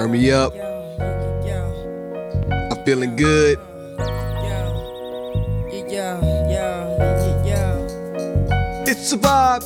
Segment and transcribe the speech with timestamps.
[0.00, 0.54] Turn me up.
[2.50, 3.58] I'm feeling good.
[8.88, 9.62] It's a vibe.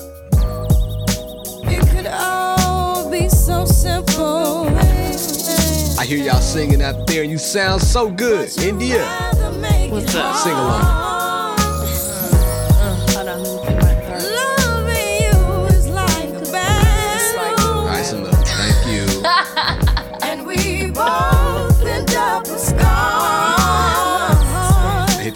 [1.70, 4.66] It could all be so simple.
[6.00, 8.50] I hear y'all singing out there and you sound so good.
[8.58, 9.06] India.
[9.88, 10.34] What's up?
[10.34, 11.03] Sing along.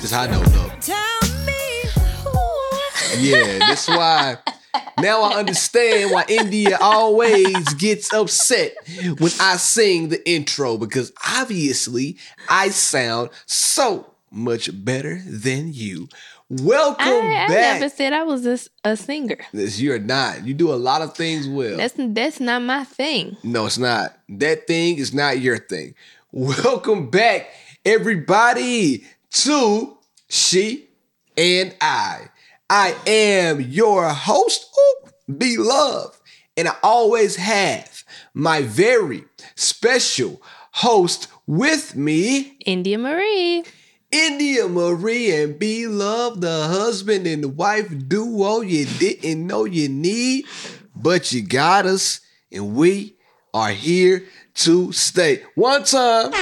[0.09, 0.71] This high note though.
[0.81, 1.91] Tell me
[2.25, 4.39] who Yeah, that's why.
[5.01, 8.75] Now I understand why India always gets upset
[9.19, 12.17] when I sing the intro because obviously
[12.49, 16.09] I sound so much better than you.
[16.49, 17.81] Welcome I, I back.
[17.81, 19.39] never said I was a singer.
[19.53, 20.47] This you're not.
[20.47, 21.77] You do a lot of things well.
[21.77, 23.37] That's that's not my thing.
[23.43, 24.19] no, it's not.
[24.31, 25.95] That thing is not your thing.
[26.33, 27.51] Welcome back,
[27.85, 29.98] everybody, to
[30.29, 30.89] She
[31.37, 32.29] and I.
[32.71, 36.19] I am your host, ooh, beloved,
[36.57, 43.65] and I always have my very special host with me, India Marie.
[44.11, 50.45] India Marie and beloved, the husband and wife duo you didn't know you need,
[50.95, 52.21] but you got us,
[52.53, 53.17] and we
[53.55, 55.43] are here to stay.
[55.55, 56.33] One time.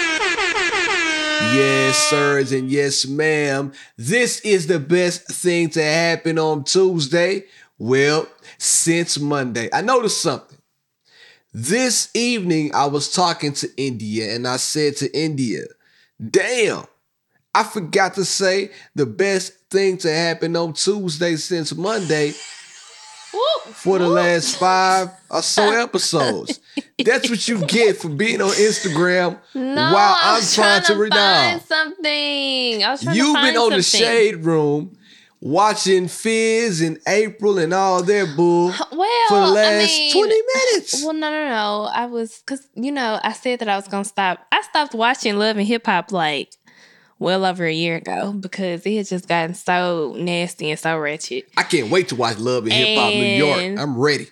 [1.40, 3.72] Yes, sirs, and yes, ma'am.
[3.96, 7.44] This is the best thing to happen on Tuesday.
[7.78, 8.26] Well,
[8.58, 9.68] since Monday.
[9.72, 10.58] I noticed something.
[11.52, 15.64] This evening, I was talking to India, and I said to India,
[16.30, 16.84] Damn,
[17.54, 22.32] I forgot to say the best thing to happen on Tuesday since Monday
[23.72, 26.60] for the last five or so episodes.
[27.04, 30.94] That's what you get for being on Instagram No, while I I'm was trying to
[30.96, 32.84] read find something.
[32.84, 34.96] I was trying You've to find been on the shade room
[35.40, 40.28] watching Fizz and Apryl and all their bull Well, for the last I mean, 20
[40.54, 41.04] minutes.
[41.04, 41.88] Well, no, no, no.
[41.92, 44.40] I was because you know I said that I was gonna stop.
[44.50, 46.54] I stopped watching Love and Hip Hop like
[47.18, 51.44] well over a year ago because it had just gotten so nasty and so wretched.
[51.56, 53.78] I can't wait to watch Love and Hip Hop New York.
[53.78, 54.28] I'm ready.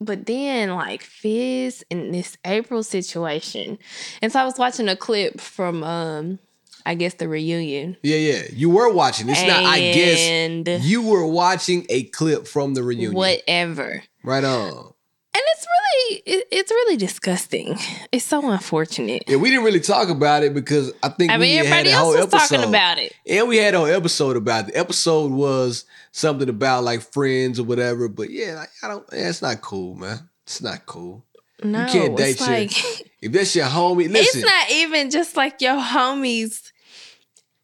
[0.00, 3.78] But then like Fizz and this Apryl situation,
[4.20, 6.38] and so I was watching a clip from um
[6.84, 7.96] I guess the reunion.
[8.02, 8.42] Yeah, yeah.
[8.52, 9.28] You were watching.
[9.28, 13.14] It's not, I guess you were watching a clip from the reunion.
[13.14, 14.04] Whatever.
[14.22, 14.92] Right on.
[15.36, 17.76] And it's really, it, it's really disgusting.
[18.10, 19.24] It's so unfortunate.
[19.28, 21.90] Yeah, we didn't really talk about it because I think I we mean, had everybody
[21.90, 22.56] a else whole was episode.
[22.56, 23.12] talking about it.
[23.28, 24.72] And we had a whole episode about it.
[24.72, 28.08] The episode was something about like friends or whatever.
[28.08, 29.04] But yeah, like, I don't.
[29.12, 30.26] Yeah, it's not cool, man.
[30.44, 31.22] It's not cool.
[31.62, 34.40] No, you can't date it's your- like If that's your homie, listen.
[34.40, 36.72] it's not even just like your homie's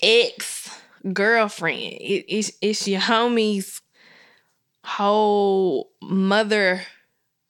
[0.03, 0.69] ex
[1.13, 1.81] girlfriend.
[1.81, 3.81] It, it's it's your homie's
[4.85, 6.83] whole mother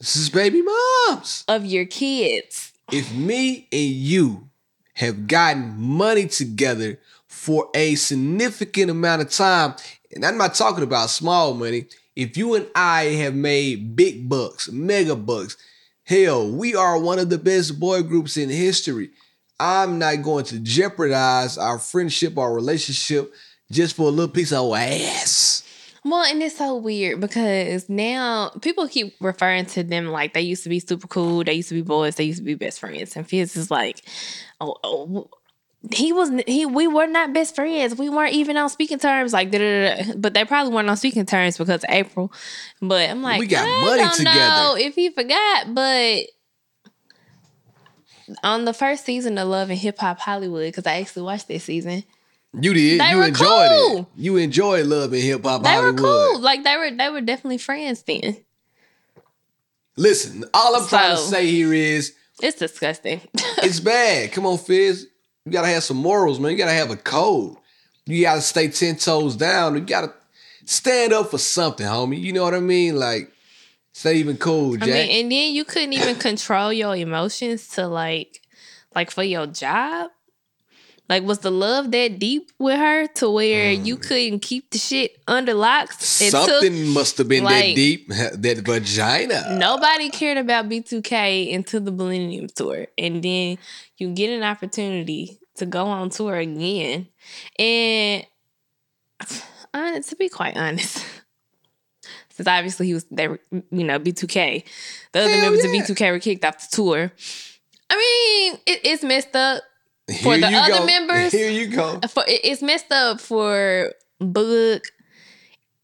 [0.02, 1.44] this is baby moms.
[1.46, 2.72] of your kids.
[2.90, 4.48] If me and you
[4.94, 6.98] have gotten money together
[7.28, 9.76] for a significant amount of time,
[10.12, 11.86] and I'm not talking about small money.
[12.16, 15.56] If you and I have made big bucks, mega bucks,
[16.02, 19.10] hell, we are one of the best boy groups in history.
[19.60, 23.32] I'm not going to jeopardize our friendship, our relationship,
[23.70, 25.61] just for a little piece of ass.
[26.04, 30.64] Well, and it's so weird because now people keep referring to them like they used
[30.64, 33.14] to be super cool, they used to be boys, they used to be best friends.
[33.14, 34.02] And Fizz is like,
[34.60, 35.30] oh, oh
[35.90, 37.96] he was he we were not best friends.
[37.96, 39.32] We weren't even on speaking terms.
[39.32, 40.12] Like, da, da, da.
[40.16, 42.32] but they probably weren't on speaking terms because of Apryl.
[42.80, 44.38] But I'm like, We got I money don't together.
[44.38, 46.24] know if he forgot, but
[48.42, 51.64] on the first season of Love and Hip Hop Hollywood, because I actually watched this
[51.64, 52.04] season,
[52.60, 53.00] You did.
[53.00, 53.98] They you were enjoyed cool.
[54.00, 54.06] it.
[54.16, 56.00] You enjoyed love and hip hop they Hollywood.
[56.00, 56.40] were cool.
[56.40, 58.36] Like they were they were definitely friends then.
[59.96, 63.20] Listen, all I'm trying to say here is It's disgusting.
[63.34, 64.32] it's bad.
[64.32, 65.08] Come on, Fizz.
[65.44, 66.52] You gotta have some morals, man.
[66.52, 67.56] You gotta have a code.
[68.06, 69.74] You gotta stay ten toes down.
[69.74, 70.12] You gotta
[70.64, 72.20] stand up for something, homie.
[72.20, 72.96] You know what I mean?
[72.96, 73.32] Like,
[74.04, 78.40] not even cool, I mean, and then you couldn't even control your emotions to like,
[78.94, 80.10] like for your job.
[81.08, 85.18] Like, was the love that deep with her to where you couldn't keep the shit
[85.28, 86.22] under locks?
[86.22, 86.46] It took- Mm.
[86.46, 88.08] something must have been that deep.
[88.08, 89.56] That vagina.
[89.58, 92.86] Nobody cared about B2K until the Millennium Tour.
[92.96, 93.58] And then
[93.98, 97.08] you get an opportunity to go on tour again.
[97.58, 98.24] And
[99.74, 101.04] uh, to be quite honest,
[102.30, 104.64] since obviously he was there, you know, B2K.
[105.12, 105.80] The other Hell members yeah.
[105.80, 107.12] of B2K were kicked off the tour.
[107.90, 109.62] I mean, it, it's messed up.
[110.22, 110.86] For the other go.
[110.86, 112.00] members- Here you go.
[112.02, 114.82] Uh, for it's messed up for Boog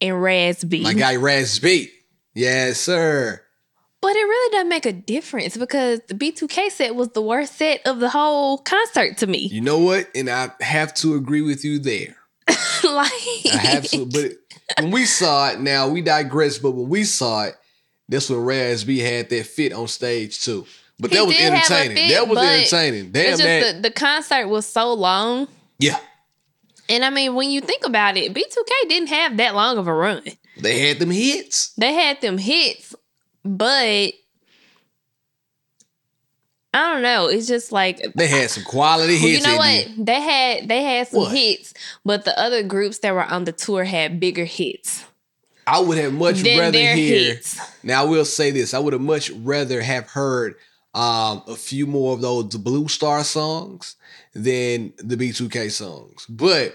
[0.00, 0.82] and Raz B.
[0.82, 1.90] My guy Raz B.
[2.34, 3.42] Yes, sir.
[4.00, 7.84] But it really doesn't make a difference because the B2K set was the worst set
[7.84, 9.48] of the whole concert to me.
[9.48, 10.08] You know what?
[10.14, 12.16] And I have to agree with you there.
[12.48, 13.10] like,
[13.52, 14.06] I have to.
[14.06, 14.32] But
[14.80, 16.58] when we saw it, now we digress.
[16.58, 17.56] But when we saw it,
[18.08, 20.64] that's when Raz B had that fit on stage too.
[21.00, 22.08] But He that was did have a entertaining.
[22.10, 23.10] that was entertaining.
[23.12, 23.60] Damn it's that.
[23.62, 25.46] just the, the concert was so long.
[25.78, 25.98] yeah,
[26.88, 29.94] And I mean, when you think about it, B2K didn't have that long of a
[29.94, 30.22] run.
[30.60, 31.72] they had them hits.
[31.74, 32.96] They had them hits,
[33.44, 34.12] but
[36.74, 37.26] I don't know.
[37.28, 39.40] It's just like They had some quality hits.
[39.46, 39.88] you know what?
[39.98, 41.32] They had they had some What?
[41.36, 41.72] hits,
[42.04, 45.04] but the other groups that were on the tour had bigger hits.
[45.66, 46.94] I would have much rather hear.
[47.34, 47.58] hits.
[47.82, 50.56] Now I will say this: I would have much rather have heard
[50.94, 53.96] um, a few more of those Blue Star songs
[54.34, 56.26] than the B2K songs.
[56.28, 56.74] But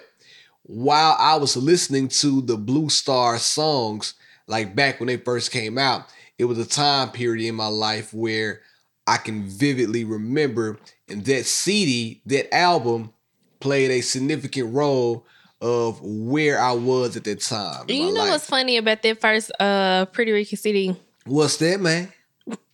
[0.63, 4.13] while I was listening to the Blue Star songs,
[4.47, 6.05] like back when they first came out,
[6.37, 8.61] it was a time period in my life where
[9.05, 10.79] I can vividly remember,
[11.09, 13.13] and that CD, that album,
[13.59, 15.25] played a significant role
[15.61, 17.85] of where I was at that time.
[17.87, 18.31] You know life.
[18.31, 20.95] what's funny about that first uh Pretty Ricky City?
[21.25, 22.11] What's that, man?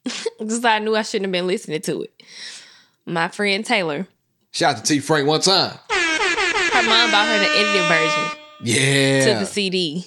[0.40, 2.24] Because I knew I shouldn't have been listening to it.
[3.06, 4.08] My friend Taylor,
[4.52, 5.78] Shout out to T Frank one time.
[5.90, 9.34] her mom bought her the edited version Yeah.
[9.34, 10.06] to the CD.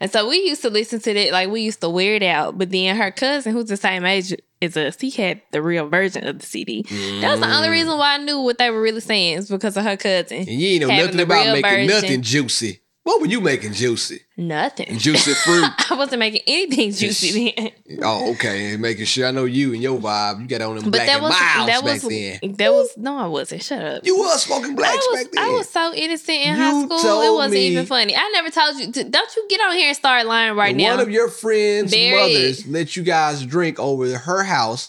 [0.00, 2.58] And so we used to listen to that, like we used to wear it out.
[2.58, 6.26] But then her cousin, who's the same age as us, he had the real version
[6.26, 6.82] of the CD.
[7.20, 7.72] That was the only mm.
[7.72, 10.38] reason why I knew what they were really saying is because of her cousin.
[10.38, 11.86] and you ain't know nothing about making version.
[11.86, 12.80] nothing juicy.
[13.04, 14.20] What were you making juicy?
[14.36, 14.98] Nothing.
[14.98, 15.70] Juicy fruit.
[15.90, 17.70] I wasn't making anything juicy then.
[18.02, 18.72] oh, okay.
[18.72, 20.40] And making sure I know you and your vibe.
[20.40, 22.38] You got on them But black that and was miles that back was then.
[22.56, 23.62] that was no, I wasn't.
[23.62, 24.06] Shut up.
[24.06, 25.44] You was smoking blacks was back then.
[25.44, 27.20] I was so innocent in You high school.
[27.22, 28.16] It wasn't me- even funny.
[28.16, 28.90] I never told you.
[28.90, 30.92] to- Don't you get on here and start lying right now?
[30.96, 34.88] One of your friends' There mothers let you guys drink over her house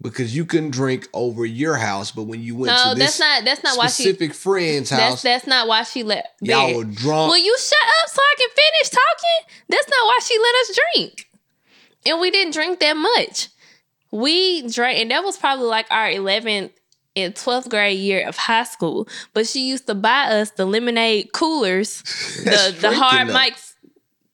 [0.00, 2.10] because you couldn't drink over your house.
[2.12, 3.44] But when you went no, to that's this not.
[3.44, 4.04] That's not why she.
[4.04, 6.32] specific friend's That's house, that's not why she let.
[6.40, 7.30] y'all were drunk.
[7.30, 9.54] Will you shut up so I can finish talking?
[9.68, 11.30] That's not why she let us drink.
[12.06, 13.48] And we didn't drink that much.
[14.10, 16.70] We drank, and that was probably like our 11th
[17.16, 19.08] and 12th grade year of high school.
[19.34, 22.02] But she used to buy us the lemonade coolers,
[22.44, 23.42] the the hard freaking up.
[23.50, 23.56] mic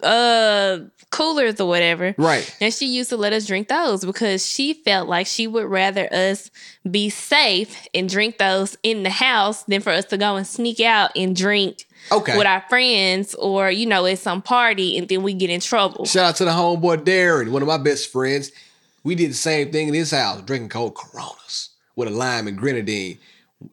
[0.04, 0.80] uh
[1.10, 2.14] coolers or whatever.
[2.18, 2.56] Right.
[2.60, 6.12] And she used to let us drink those because she felt like she would rather
[6.12, 6.50] us
[6.90, 10.80] be safe and drink those in the house than for us to go and sneak
[10.80, 12.36] out and drink Okay.
[12.36, 16.04] with our friends or, you know, at some party and then we get in trouble.
[16.04, 18.50] Shout out to the homeboy Darren, one of my best friends.
[19.04, 22.58] We did the same thing in his house, drinking cold Coronas with a lime and
[22.58, 23.18] grenadine.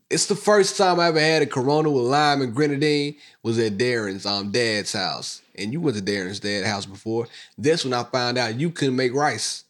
[0.09, 3.77] It's the first time I ever had a Corona with lime and grenadine was at
[3.77, 5.40] Darren's um dad's house.
[5.63, 7.27] And you went to Darren's dad's house before.
[7.57, 9.63] That's when I found out you couldn't make rice.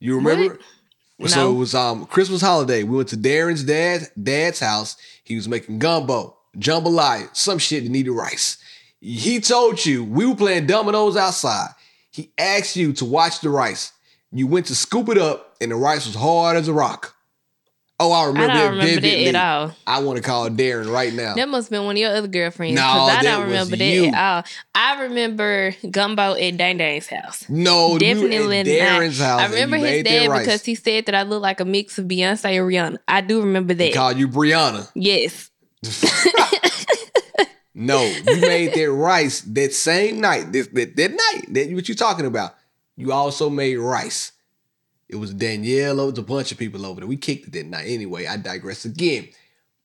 [0.00, 0.58] You remember?
[1.26, 1.50] So No.
[1.50, 2.82] it was um Christmas holiday.
[2.84, 4.96] We went to Darren's dad dad's house.
[5.24, 8.56] He was making gumbo, jambalaya, some shit that needed rice.
[9.00, 11.70] He told you we were playing dominoes outside.
[12.10, 13.92] He asked you to watch the rice.
[14.32, 17.14] You went to scoop it up, and the rice was hard as a rock.
[18.00, 19.74] Oh, I I remember don't that remember that at all.
[19.86, 21.34] I want to call Darren right now.
[21.34, 22.76] That must have been one of your other girlfriends.
[22.76, 24.06] No, Because I that don't was remember that you.
[24.06, 24.44] at all.
[24.74, 27.48] I remember gumbo at Dang Dang's house.
[27.48, 28.66] no, Definitely at
[29.02, 29.02] not.
[29.16, 29.40] House.
[29.40, 32.44] I remember his dad because he said that I look like a mix of Beyonce
[32.44, 32.98] and Rihanna.
[33.08, 33.84] I do remember that.
[33.84, 34.88] He called you Brianna.
[34.94, 35.50] yes.
[37.80, 40.50] No, you made that rice that same night.
[40.52, 42.54] That, that, that night that what you talking about.
[42.96, 44.32] You also made rice.
[45.08, 46.00] It was Danielle.
[46.00, 47.08] It was a bunch of people over there.
[47.08, 47.86] We kicked it that night.
[47.88, 49.28] Anyway, I digress again.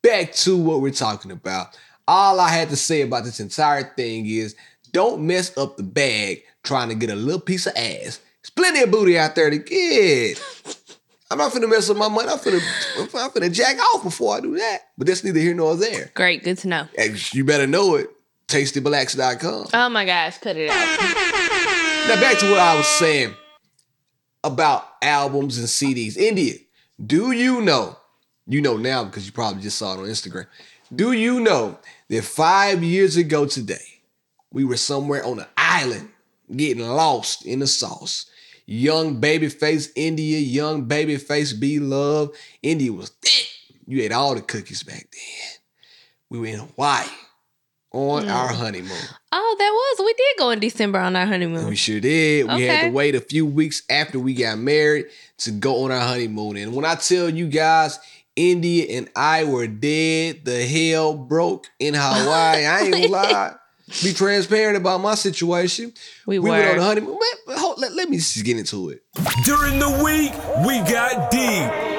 [0.01, 1.77] Back to what we're talking about.
[2.07, 4.55] All I had to say about this entire thing is
[4.91, 8.19] don't mess up the bag trying to get a little piece of ass.
[8.41, 10.43] There's plenty of booty out there to get.
[11.31, 12.27] I'm not finna mess up my money.
[12.29, 12.59] I'm finna,
[12.99, 14.79] I'm finna jack off before I do that.
[14.97, 16.11] But that's neither here nor there.
[16.13, 16.43] Great.
[16.43, 16.87] Good to know.
[16.95, 18.09] Hey, You better know it.
[18.49, 19.67] TastyBlacks.com.
[19.73, 20.37] Oh my gosh.
[20.39, 20.99] Cut it out.
[22.07, 23.33] Now back to what I was saying
[24.43, 26.17] about albums and CDs.
[26.17, 26.55] India,
[27.03, 27.97] do you know?
[28.45, 30.47] You know now because you probably just saw it on Instagram.
[30.93, 34.01] Do you know that five years ago today,
[34.51, 36.09] we were somewhere on an island
[36.55, 38.29] getting lost in the sauce?
[38.65, 42.31] Young babyface India, young babyface B Love.
[42.61, 43.49] India was thick.
[43.87, 45.59] You ate all the cookies back then.
[46.29, 47.07] We were in Hawaii
[47.93, 48.55] on our mm.
[48.55, 48.97] honeymoon.
[49.31, 50.05] Oh, that was.
[50.05, 51.67] We did go in December on our honeymoon.
[51.67, 52.47] We sure did.
[52.47, 55.05] We had to wait a few weeks after we got married
[55.39, 56.57] to go on our honeymoon.
[56.57, 57.99] And when I tell you guys,
[58.35, 62.65] India and I were dead, the hell broke in Hawaii.
[62.65, 63.55] I ain't gonna lie.
[64.01, 65.93] Be transparent about my situation.
[66.25, 67.19] We we went on the honeymoon.
[67.47, 69.03] Man, hold, let, let me just get into it.
[69.43, 70.33] During the week,
[70.65, 71.92] we got deep.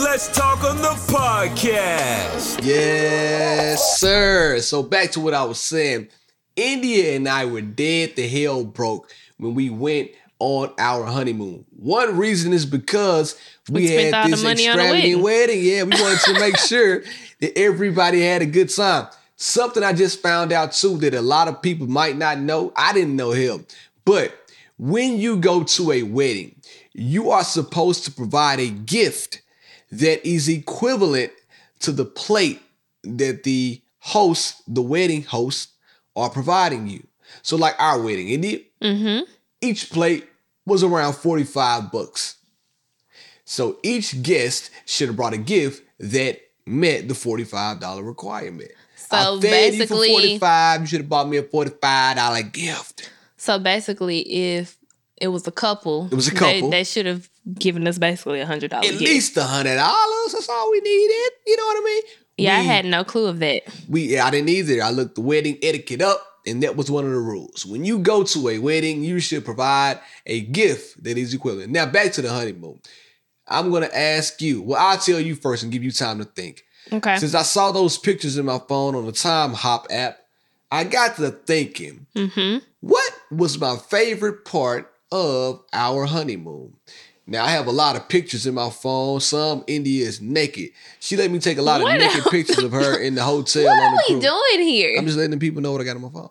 [0.00, 0.10] Chill.
[0.10, 2.64] Let's talk on the podcast.
[2.64, 4.60] Yes, sir.
[4.60, 6.08] So back to what I was saying.
[6.56, 11.64] India and I were dead the hell broke when we went on our honeymoon.
[11.70, 13.38] One reason is because
[13.68, 15.58] we, We spent all had the this money on a extravagant wedding.
[15.58, 15.64] wedding.
[15.64, 17.02] Yeah, we wanted to make sure
[17.40, 19.08] that everybody had a good time.
[19.36, 22.72] Something I just found out too that a lot of people might not know.
[22.76, 23.66] I didn't know him.
[24.04, 24.34] But
[24.78, 26.56] when you go to a wedding,
[26.92, 29.39] you are supposed to provide a gift
[29.92, 31.32] that is equivalent
[31.80, 32.60] to the plate
[33.04, 35.70] that the host, the wedding host,
[36.16, 37.06] are providing you.
[37.42, 39.30] So, like our wedding, India, Mm-hmm.
[39.60, 40.26] each plate
[40.64, 42.36] was around 45 bucks.
[43.44, 48.70] So each guest should have brought a gift that met the $45 requirement.
[48.96, 53.10] So I fed you for basically- 45, you should have bought me a $45 gift.
[53.36, 54.76] So basically, if
[55.16, 56.70] it was a couple, It was a they- couple.
[56.70, 58.90] They, should have given us basically a hundred dollars.
[58.90, 60.32] At least a hundred dollars.
[60.32, 61.30] That's all we needed.
[61.46, 62.02] You know what I mean?
[62.38, 63.62] Yeah, I had no clue of that.
[63.88, 64.82] We yeah, I didn't either.
[64.82, 67.66] I looked the wedding etiquette up, and that was one of the rules.
[67.66, 71.70] When you go to a wedding, you should provide a gift that is equivalent.
[71.72, 72.80] Now back to the honeymoon.
[73.46, 74.62] I'm gonna ask you.
[74.62, 76.64] Well, I'll tell you first and give you time to think.
[76.92, 77.16] Okay.
[77.18, 80.18] Since I saw those pictures in my phone on the Timehop app,
[80.72, 82.64] I got to thinking, Mm-hmm.
[82.80, 86.74] what was my favorite part of our honeymoon?
[87.30, 89.20] Now I have a lot of pictures in my phone.
[89.20, 90.70] Some India is naked.
[90.98, 93.22] She let me take a lot What of naked el- pictures of her in the
[93.22, 94.24] hotel What on the are we cruise.
[94.24, 94.98] doing here?
[94.98, 96.30] I'm just letting the people know what I got on my phone.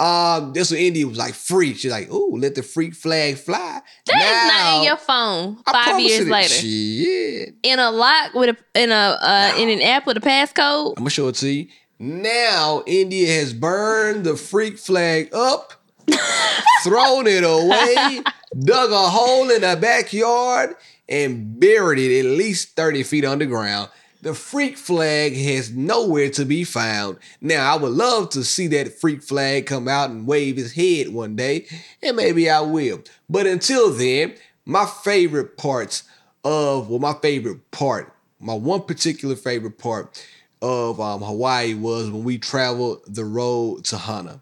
[0.00, 1.74] Um, this one India was like free.
[1.74, 5.56] She's like, "Ooh, let the freak flag fly." That is not in your phone.
[5.64, 7.54] Five years later, Shit.
[7.64, 10.90] in a lock with a in a uh, in an app with a passcode.
[10.90, 11.66] I'm gonna show it to you.
[11.98, 15.72] Now India has burned the freak flag up,
[16.84, 18.22] thrown it away,
[18.58, 20.76] dug a hole in the backyard,
[21.08, 23.88] and buried it at least 30 feet underground.
[24.20, 27.18] The freak flag has nowhere to be found.
[27.40, 31.10] Now, I would love to see that freak flag come out and wave his head
[31.10, 31.66] one day,
[32.02, 33.02] and maybe I will.
[33.30, 36.02] But until then, my favorite parts
[36.44, 40.24] of, well, my favorite part, my one particular favorite part
[40.60, 44.40] of um, Hawaii was when we traveled the road to Hana.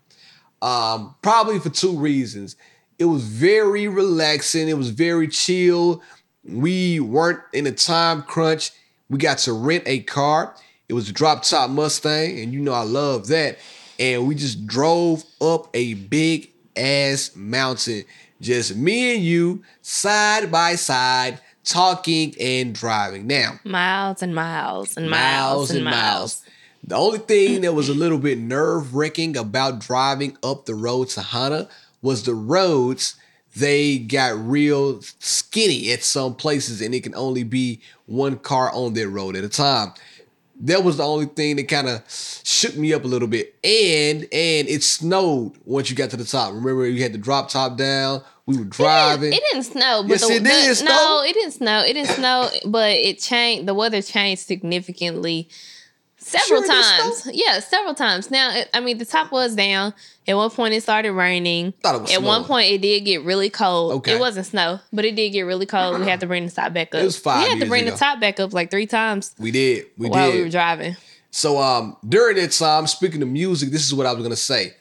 [0.63, 2.57] Um, probably for two reasons.
[2.99, 4.69] It was very relaxing.
[4.69, 6.03] It was very chill.
[6.45, 8.71] We weren't in a time crunch.
[9.11, 10.55] We got to rent a car.
[10.89, 13.59] It was a drop top Mustang, and you know I love that.
[13.99, 18.05] And we just drove up a big ass mountain.
[18.41, 23.27] Just me and you, side by side, talking and driving.
[23.27, 26.43] Now, Miles and miles and miles, and miles.
[26.85, 31.09] the only thing that was a little bit nerve wracking about driving up the road
[31.11, 31.69] to Hana
[32.07, 33.17] was the roads.
[33.57, 38.93] They got real skinny at some places, and it can only be one car on
[38.95, 39.93] that road at a time.
[40.61, 42.03] That was the only thing that kind of
[42.45, 43.55] shook me up a little bit.
[43.65, 46.55] And and it snowed once you got to the top.
[46.55, 48.23] Remember, you had the drop top down.
[48.47, 49.33] We were driving.
[49.33, 50.89] It didn't snow, but Yes, the, it did the- snow.
[50.95, 51.81] no, it didn't snow.
[51.85, 53.67] It didn't snow, but it changed.
[53.67, 55.49] The weather changed significantly
[56.27, 57.29] several Sure times.
[57.33, 58.31] Yeah, several times.
[58.31, 59.95] Now, it, I mean, the top was down.
[60.27, 61.73] At one point, it started raining.
[61.83, 63.93] Thought it was At one point, it did get really cold.
[63.93, 64.17] Okay.
[64.17, 66.01] It wasn't snow, but it did get really cold.
[66.01, 67.01] We had to bring the top back up.
[67.01, 67.93] It was five We had to bring ago.
[67.93, 69.87] the top back up like three times we did.
[69.97, 70.29] We while did.
[70.29, 70.97] While we were driving.
[71.31, 74.75] So um during that time, speaking of music, this is what I was gonna say.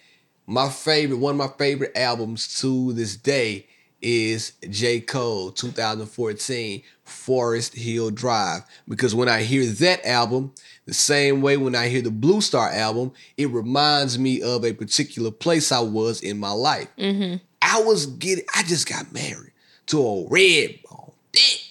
[0.47, 3.67] My favorite, one of my favorite albums to this day
[4.01, 4.99] is J.
[5.01, 8.61] Cole 2014 Forest Hill Drive.
[8.87, 10.53] Because when I hear that album,
[10.85, 14.73] the same way when I hear the Blue Star album, it reminds me of a
[14.73, 16.87] particular place I was in my life.
[16.99, 19.51] I was getting, I just got married
[19.87, 21.11] to a red bone.
[21.31, 21.61] Dick.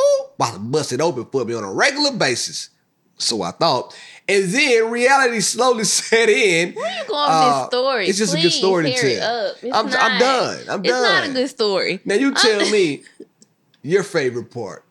[0.00, 2.70] Ooh, about to bust it open for me on a regular basis.
[3.18, 3.96] So I thought.
[4.28, 6.74] And then reality slowly set in.
[6.74, 8.06] Where you going with Uh, this story?
[8.08, 9.54] it's just a good story to tell.
[9.72, 9.96] I'm- done.
[10.00, 10.58] I'm done.
[10.68, 12.00] I'm it's not a good story.
[12.04, 13.04] Now you tell me
[13.82, 14.84] your favorite part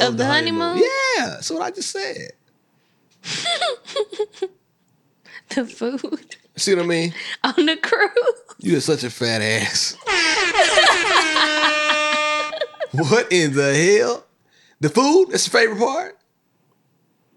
[0.00, 0.78] Of the honeymoon?
[0.78, 2.32] Yeah, that's what I just said.
[5.50, 7.14] The food See what I mean?
[7.42, 8.12] on the cruise.
[8.58, 9.96] You are such a fat ass.
[12.92, 14.26] what in the hell?
[14.80, 15.30] The food?
[15.30, 16.18] That's your favorite part?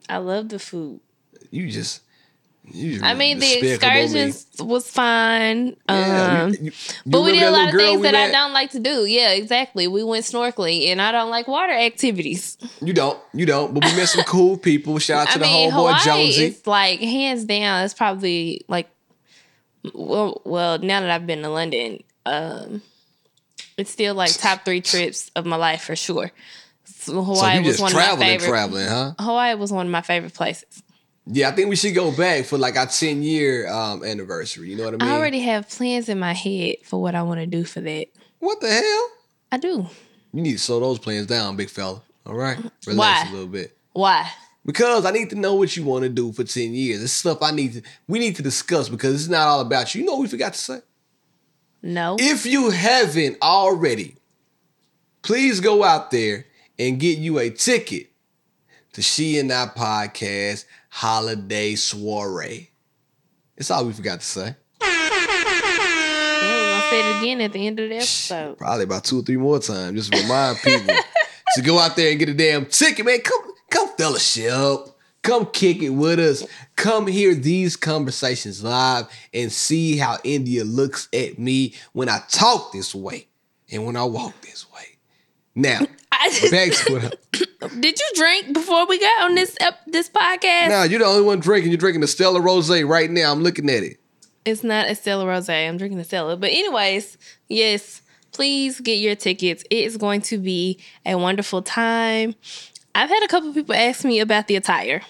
[0.09, 0.99] I love the food.
[1.49, 2.01] You just
[2.65, 4.03] You I mean, the despicable me.
[4.21, 5.75] excursions was fine.
[5.89, 6.71] Yeah, um, you- you-
[7.05, 9.05] but we did a lot of things that I don't like to do.
[9.05, 9.87] Yeah, exactly.
[9.87, 12.57] We went snorkeling, and I don't like water activities.
[12.81, 13.73] You don't, you don't.
[13.73, 14.97] But we met some cool people.
[14.99, 16.45] Shout out I to the mean, homeboy Hawaii Jonesy.
[16.45, 17.83] is like hands down.
[17.83, 18.87] It's probably like,
[19.93, 20.79] well, well.
[20.79, 22.81] Now that I've been to London, um,
[23.77, 26.31] it's still like top three trips of my life for sure.
[26.85, 28.47] So so Hawaii you was one of my favorite.
[28.47, 29.11] traveling, huh?
[29.19, 30.81] Hawaii was one of my favorite places.
[31.25, 34.69] Yeah, I think we should go back for like our 10 year um, anniversary.
[34.69, 35.13] You know what I mean?
[35.13, 38.07] I already have plans in my head for what I want to do for that.
[38.39, 39.09] What the hell?
[39.51, 39.87] I do.
[40.33, 42.01] You need to slow those plans down, big fella.
[42.25, 42.57] All right?
[42.85, 43.29] Relax Why?
[43.29, 43.77] a little bit.
[43.93, 44.29] Why?
[44.65, 47.03] Because I need to know what you want to do for 10 years.
[47.03, 50.01] It's stuff I need to, we need to discuss because it's not all about you.
[50.01, 50.79] You know what we forgot to say?
[51.81, 52.17] No.
[52.19, 54.15] If you haven't already,
[55.21, 56.45] please go out there
[56.79, 58.07] and get you a ticket
[58.93, 62.69] to She and I Podcast Holiday Soiree.
[63.57, 64.55] It's all we forgot to say.
[64.79, 64.87] Yeah,
[66.39, 68.59] we're gonna say it again at the end of the episode.
[68.59, 70.07] Probably about two or three more times.
[70.07, 70.95] Just remind people
[71.55, 73.21] to go out there and get a damn ticket, man.
[73.21, 74.87] Come, come fellowship.
[75.23, 76.45] Come kick it with us.
[76.75, 82.71] Come hear these conversations live and see how India looks at me when I talk
[82.71, 83.27] this way
[83.71, 84.99] and when I walk this way.
[85.55, 85.79] Now,
[86.23, 87.81] I just, back to what.
[87.81, 90.69] did you drink before we got on this this podcast?
[90.69, 91.71] Now you're the only one drinking.
[91.71, 93.31] You're drinking the Stella Rosa right now.
[93.31, 93.97] I'm looking at it.
[94.45, 95.53] It's not a Stella Rosa.
[95.53, 96.37] I'm drinking a Stella.
[96.37, 97.17] But anyways,
[97.49, 98.01] yes,
[98.31, 99.63] please get your tickets.
[99.69, 102.35] It is going to be a wonderful time.
[102.95, 105.01] I've had a couple people ask me about the attire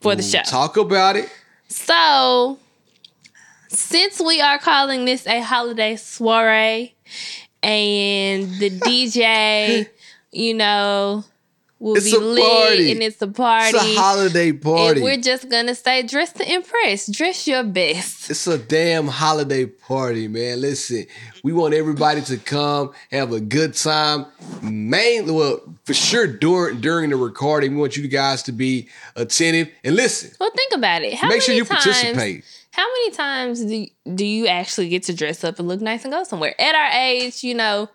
[0.00, 0.42] for the show.
[0.42, 1.28] Talk about it.
[1.68, 2.58] So,
[3.68, 6.94] since we are calling this a holiday soiree
[7.62, 9.88] and the DJ,
[10.36, 11.24] you know,
[11.78, 12.92] we'll It's be lit party.
[12.92, 13.76] and it's a party.
[13.76, 15.00] It's a holiday party.
[15.00, 17.06] And we're just gonna say dress to impress.
[17.06, 18.30] Dress your best.
[18.30, 20.60] It's a damn holiday party, man.
[20.60, 21.06] Listen,
[21.42, 24.26] we want everybody to come, have a good time.
[24.62, 29.68] Mainly, well, for sure during during the recording, we want you guys to be attentive
[29.84, 30.30] and listen.
[30.40, 31.14] Well, think about it.
[31.14, 32.44] How Make sure many you times, participate.
[32.72, 36.12] How many times do do you actually get to dress up and look nice and
[36.12, 36.54] go somewhere?
[36.60, 37.88] At our age, you know,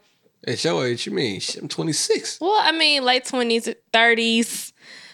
[0.48, 2.40] At your age, you mean I'm 26.
[2.42, 4.74] well, I mean, late twenties, thirties,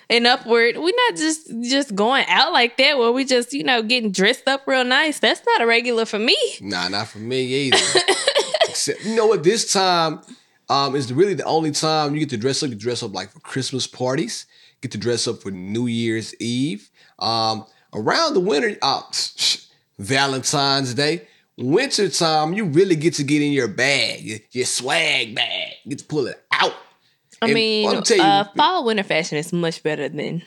[0.10, 0.78] and upward.
[0.78, 4.48] We're not just just going out like that where we just you know getting dressed
[4.48, 5.20] up real nice.
[5.20, 6.38] That's not a regular for me.
[6.62, 7.78] Nah, not for me either.
[8.70, 9.44] Except, you know what?
[9.44, 10.22] This time
[10.70, 12.70] um, is really the only time you get to dress up.
[12.70, 14.46] You dress up like for Christmas parties.
[14.82, 16.90] Get to dress up for New Year's Eve.
[17.20, 19.02] Um, around the winter, uh,
[20.00, 25.74] Valentine's Day, winter time, you really get to get in your bag, your, swag bag.
[25.84, 26.74] You get to pull it out.
[27.42, 30.44] I And mean, I'll tell you- uh, fall winter fashion is much better than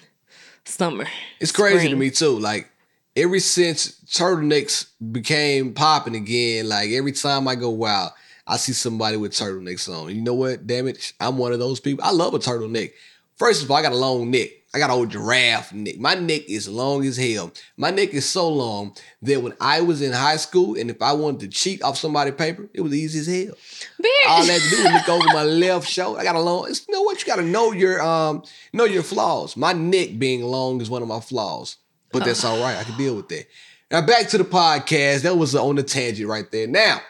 [0.64, 1.06] summer.
[1.40, 2.38] It's crazy to me too.
[2.38, 2.68] Like
[3.16, 8.12] ever since turtlenecks became popping again, like every time I go wild,
[8.46, 10.14] I see somebody with turtlenecks on.
[10.14, 10.66] You know what?
[10.66, 12.04] Damn it, I'm one of those people.
[12.04, 12.92] I love a turtleneck.
[13.36, 14.48] First of all, I got a long neck.
[14.72, 15.98] I got old giraffe neck.
[15.98, 17.50] My neck is long as hell.
[17.76, 21.12] My neck is so long that when I was in high school and if I
[21.12, 23.56] wanted to cheat off somebody's paper, it was easy as hell.
[24.00, 24.14] Beard.
[24.28, 26.20] All I had to do was look over my left shoulder.
[26.20, 26.64] I got a long.
[26.64, 27.20] it's- You know what?
[27.20, 29.56] You got to know your um know your flaws.
[29.56, 31.76] My neck being long is one of my flaws,
[32.12, 32.76] but that's all right.
[32.78, 33.46] I can deal with that.
[33.90, 35.22] Now back to the podcast.
[35.22, 36.68] That was on the tangent right there.
[36.68, 37.00] Now,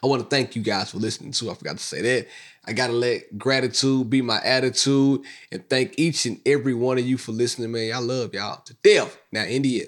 [0.00, 1.50] I want to thank you guys for listening too.
[1.50, 2.28] I forgot to say that.
[2.64, 7.18] I gotta let gratitude be my attitude and thank each and every one of you
[7.18, 7.92] for listening, man.
[7.92, 9.18] I love y'all to death.
[9.32, 9.86] Now, India,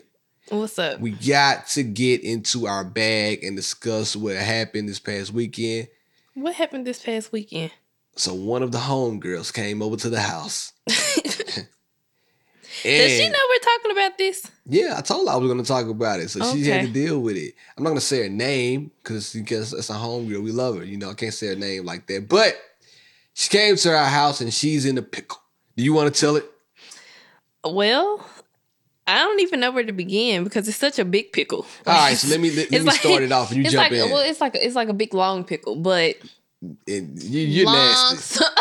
[0.49, 1.01] What's up?
[1.01, 5.89] we got to get into our bag and discuss what happened this past weekend.
[6.35, 7.71] What happened this past weekend?
[8.17, 10.73] So one of the homegirls came over to the house.
[12.85, 14.51] Does she know we're talking about this?
[14.67, 16.93] Yeah, I told her I was going to talk about it, so she had to
[16.93, 17.55] deal with it.
[17.77, 20.43] I'm not going to say her name because because it's a homegirl.
[20.43, 21.11] We love her, you know.
[21.11, 22.57] I can't say her name like that, but
[23.33, 25.39] she came to our house and she's in a pickle.
[25.77, 26.45] Do you want to tell it?
[27.65, 28.25] Well,
[29.07, 31.67] I don't even know where to begin because it's such a big pickle.
[31.87, 33.73] All right, so let me let, let me like- start it off and you it's
[33.73, 34.11] jump like, in.
[34.11, 36.17] Well, it's like it's like a big long pickle, but
[36.87, 37.75] and you, you're long.
[37.77, 38.45] nasty.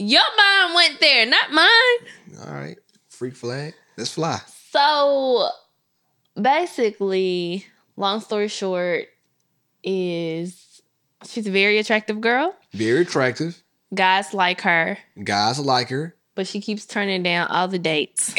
[0.00, 2.46] Your mind went there, not mine.
[2.46, 2.78] All right,
[3.18, 3.74] freak flag.
[3.96, 4.40] Let's fly.
[4.70, 5.48] So
[6.40, 9.06] basically, long story short,
[9.82, 10.82] is
[11.26, 12.54] she's a very attractive girl.
[12.72, 13.60] Very attractive.
[13.94, 16.14] Guys like her, Guys like her.
[16.34, 18.34] but she keeps turning down all the dates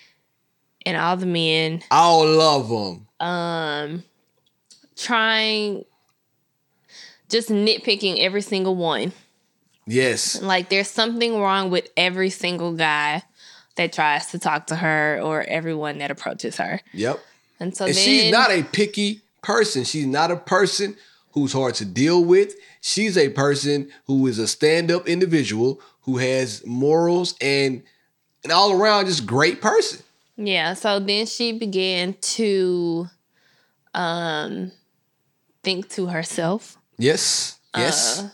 [0.86, 1.82] and all the men.
[1.90, 3.06] All love them.
[3.26, 4.02] Um,
[4.96, 5.84] trying,
[7.30, 9.12] just nitpicking every single one.
[9.86, 10.42] Yes.
[10.42, 13.22] Like there's something wrong with every single guy.
[13.76, 16.80] That tries to talk to her or everyone that approaches her.
[16.92, 17.20] Yep.
[17.60, 19.84] And so And then she's not a picky person.
[19.84, 20.96] She's not a person
[21.32, 22.54] who's hard to deal with.
[22.80, 27.82] She's a person who is a stand-up individual who has morals and
[28.44, 30.02] an all around just great person.
[30.36, 33.08] Yeah, so then she began to
[33.94, 34.72] um
[35.62, 37.58] think to herself Yes.
[37.76, 38.20] Yes.
[38.20, 38.28] Uh,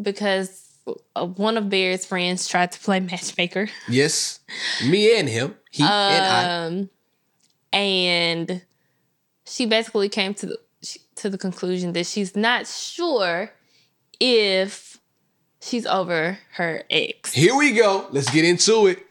[0.00, 0.69] because
[1.16, 3.68] one of Bear's friends tried to play matchmaker.
[3.88, 4.40] yes.
[4.86, 5.54] Me and him.
[5.70, 6.64] He and I.
[6.66, 6.90] Um
[7.72, 8.62] and
[9.46, 10.58] she basically came to the
[11.16, 13.52] to the conclusion that she's not sure
[14.18, 14.98] if
[15.60, 17.32] she's over her ex.
[17.32, 18.06] Here we go.
[18.10, 19.06] Let's get into it.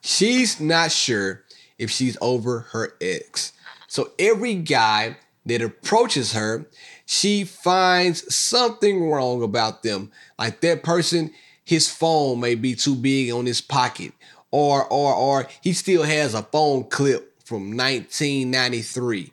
[0.00, 1.44] She's not sure
[1.78, 3.52] if she's over her ex.
[3.86, 6.66] So every guy that approaches her,
[7.12, 10.10] she finds something wrong about them.
[10.38, 11.30] Like that person,
[11.62, 14.12] his phone may be too big on his pocket,
[14.50, 19.30] or or or he still has a phone clip from 1993.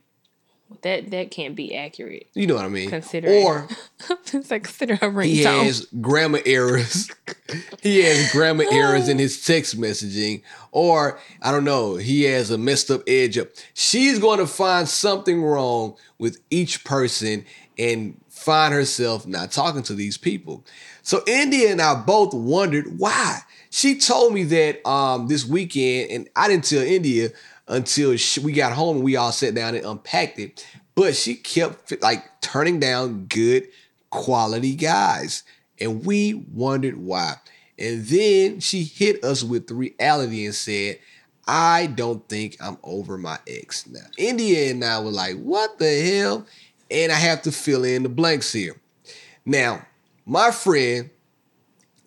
[0.81, 2.27] That that can't be accurate.
[2.33, 2.89] You know what I mean?
[2.89, 3.67] Considering- Or
[4.33, 5.01] it's like consider he
[5.43, 5.63] ringtone.
[5.63, 7.09] has grammar errors.
[7.81, 12.57] he has grammar errors in his text messaging, or I don't know, he has a
[12.57, 13.47] messed up edge up.
[13.73, 17.45] She's going to find something wrong with each person
[17.79, 20.65] and find herself not talking to these people.
[21.01, 23.39] So India and I both wondered why.
[23.71, 27.29] She told me that um this weekend, and I didn't tell India
[27.67, 30.67] until she, we got home and we all sat down and unpacked it.
[30.95, 33.67] But she kept like turning down good
[34.09, 35.43] quality guys.
[35.79, 37.35] And we wondered why.
[37.77, 40.99] And then she hit us with the reality and said,
[41.47, 44.05] I don't think I'm over my ex now.
[44.17, 46.45] India and I were like, what the hell?
[46.91, 48.75] And I have to fill in the blanks here.
[49.45, 49.85] Now,
[50.25, 51.09] my friend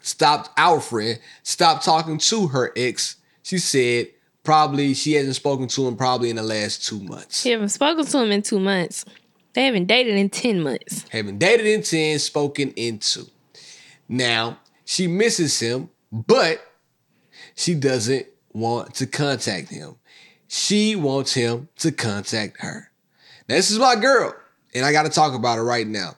[0.01, 3.17] stopped, our friend stopped talking to her ex.
[3.43, 4.09] She said
[4.45, 7.41] probably she hasn't spoken to him probably in the last two months.
[7.41, 9.05] She haven't spoken to him in two months.
[9.55, 11.05] They haven't dated in ten months.
[11.11, 13.27] Haven't dated in 10, spoken in two.
[14.09, 16.65] Now, she misses him, but
[17.55, 19.97] she doesn't want to contact him.
[20.49, 22.91] She wants him to contact her.
[23.49, 24.35] Now, this is my girl,
[24.75, 26.17] and I got to talk about it right now.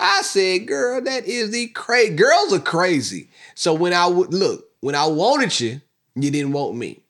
[0.00, 2.14] I said, girl, that is the crazy.
[2.14, 3.28] Girls are crazy.
[3.54, 5.80] So when I would look, when I wanted you,
[6.14, 7.02] you didn't want me.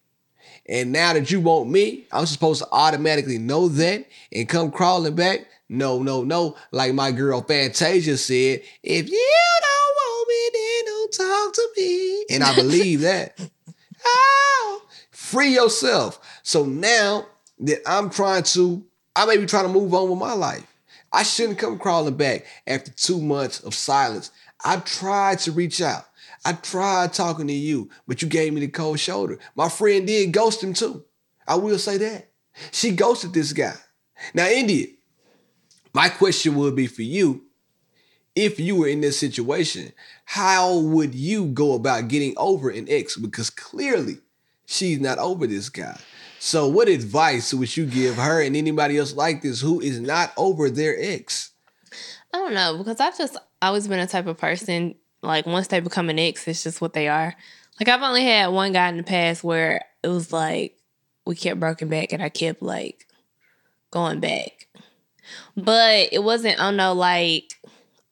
[0.67, 5.15] And now that you want me, I'm supposed to automatically know that and come crawling
[5.15, 5.47] back.
[5.69, 6.57] No, no, no.
[6.71, 12.25] Like my girl Fantasia said, if you don't want me, then don't talk to me.
[12.31, 13.39] And I believe that.
[14.05, 16.21] Oh, free yourself.
[16.43, 17.27] So now
[17.61, 18.85] that I'm trying to,
[19.17, 20.67] I may be trying to move on with my life.
[21.13, 24.31] I shouldn't come crawling back after two months of silence.
[24.65, 26.05] I tried to reach out.
[26.45, 29.39] I tried talking to you, but you gave me the cold shoulder.
[29.57, 31.05] My friend did ghost him too.
[31.47, 32.31] I will say that.
[32.73, 33.75] She ghosted this guy.
[34.35, 34.89] Now, India,
[35.95, 37.49] my question would be for you
[38.39, 39.93] if you were in this situation,
[40.25, 43.17] how would you go about getting over an ex?
[43.17, 44.19] Because clearly
[44.65, 45.99] she's not over this guy.
[46.41, 50.33] So, what advice would you give her and anybody else like this who is not
[50.37, 51.51] over their ex?
[52.33, 55.81] I don't know because I've just always been a type of person like once they
[55.81, 57.35] become an ex, it's just what they are.
[57.81, 60.77] Like I've only had one guy in the past where it was like
[61.27, 63.07] we kept broken back and I kept like
[63.91, 64.69] going back,
[65.57, 67.55] but it wasn't on no like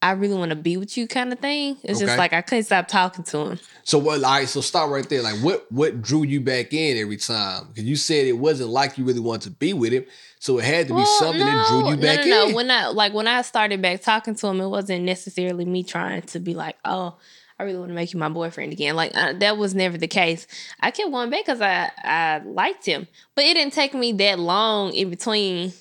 [0.03, 1.77] I really want to be with you kind of thing.
[1.83, 2.07] It's Okay.
[2.07, 3.59] just like I couldn't stop talking to him.
[3.87, 4.25] So what?
[4.25, 5.23] All right, so stop right there.
[5.23, 5.71] Like, what?
[5.71, 7.69] What drew you back in every time?
[7.69, 10.05] Because you said it wasn't like you really wanted to be with him,
[10.41, 12.51] so it had to be something that drew you back no, no, in.
[12.51, 15.85] No, when I like when I started back talking to him, it wasn't necessarily me
[15.85, 17.17] trying to be like, oh,
[17.61, 18.97] I really want to make you my boyfriend again.
[18.97, 20.49] Like uh, that was never the case.
[20.81, 24.41] I kept going back because I I liked him, but it didn't take me that
[24.41, 25.73] long in between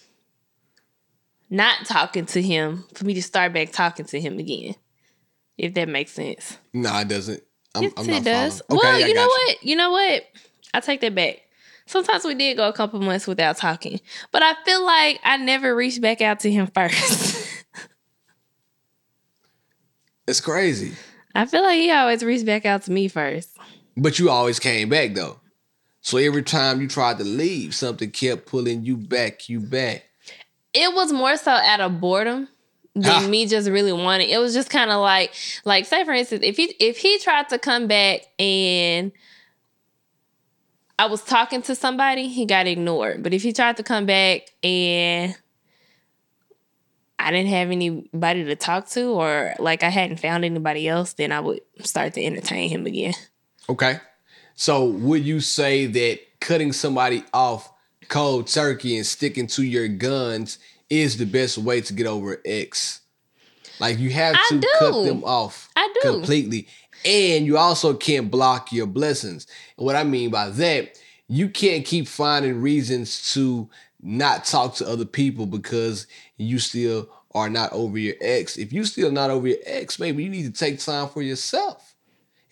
[1.49, 4.75] not talking to him for me to start back talking to him again.
[5.57, 6.59] If that makes sense.
[6.71, 7.41] no, it doesn't.
[7.75, 8.61] I'm, Yes, I'm not it does.
[8.67, 8.81] following.
[8.83, 9.63] well, you know got what?
[9.63, 10.23] You know what?
[10.73, 11.41] I take that back.
[11.87, 13.99] Sometimes we did go a couple months without talking,
[14.31, 17.43] but I feel like I never reached back out to him first.
[20.27, 20.93] It's crazy,
[21.35, 23.55] I feel like he always reached back out to me first.
[23.95, 25.39] but you always came back though.
[26.01, 30.03] So every time you tried to leave, something kept pulling you back, you back.
[30.73, 32.47] It was more so out of boredom
[32.95, 33.27] than Ah.
[33.27, 34.29] me just really wanting.
[34.29, 35.33] It was just kind of like,
[35.65, 39.11] like say for instance, if he if he tried to come back and
[40.97, 43.21] I was talking to somebody, he got ignored.
[43.21, 45.35] But if he tried to come back and
[47.19, 51.31] I didn't have anybody to talk to, or like I hadn't found anybody else, then
[51.31, 53.13] I would start to entertain him again.
[53.67, 53.99] Okay.
[54.55, 57.71] So would you say that cutting somebody off
[58.07, 63.01] cold turkey and sticking to your guns is the best way to get over X.
[63.79, 66.11] Like you have to cut them off I do.
[66.11, 66.67] completely.
[67.03, 69.47] And you also can't block your blessings.
[69.77, 73.69] And what I mean by that, you can't keep finding reasons to
[74.01, 78.57] not talk to other people because you still are not over your ex.
[78.57, 81.95] If you still not over your ex, maybe you need to take time for yourself.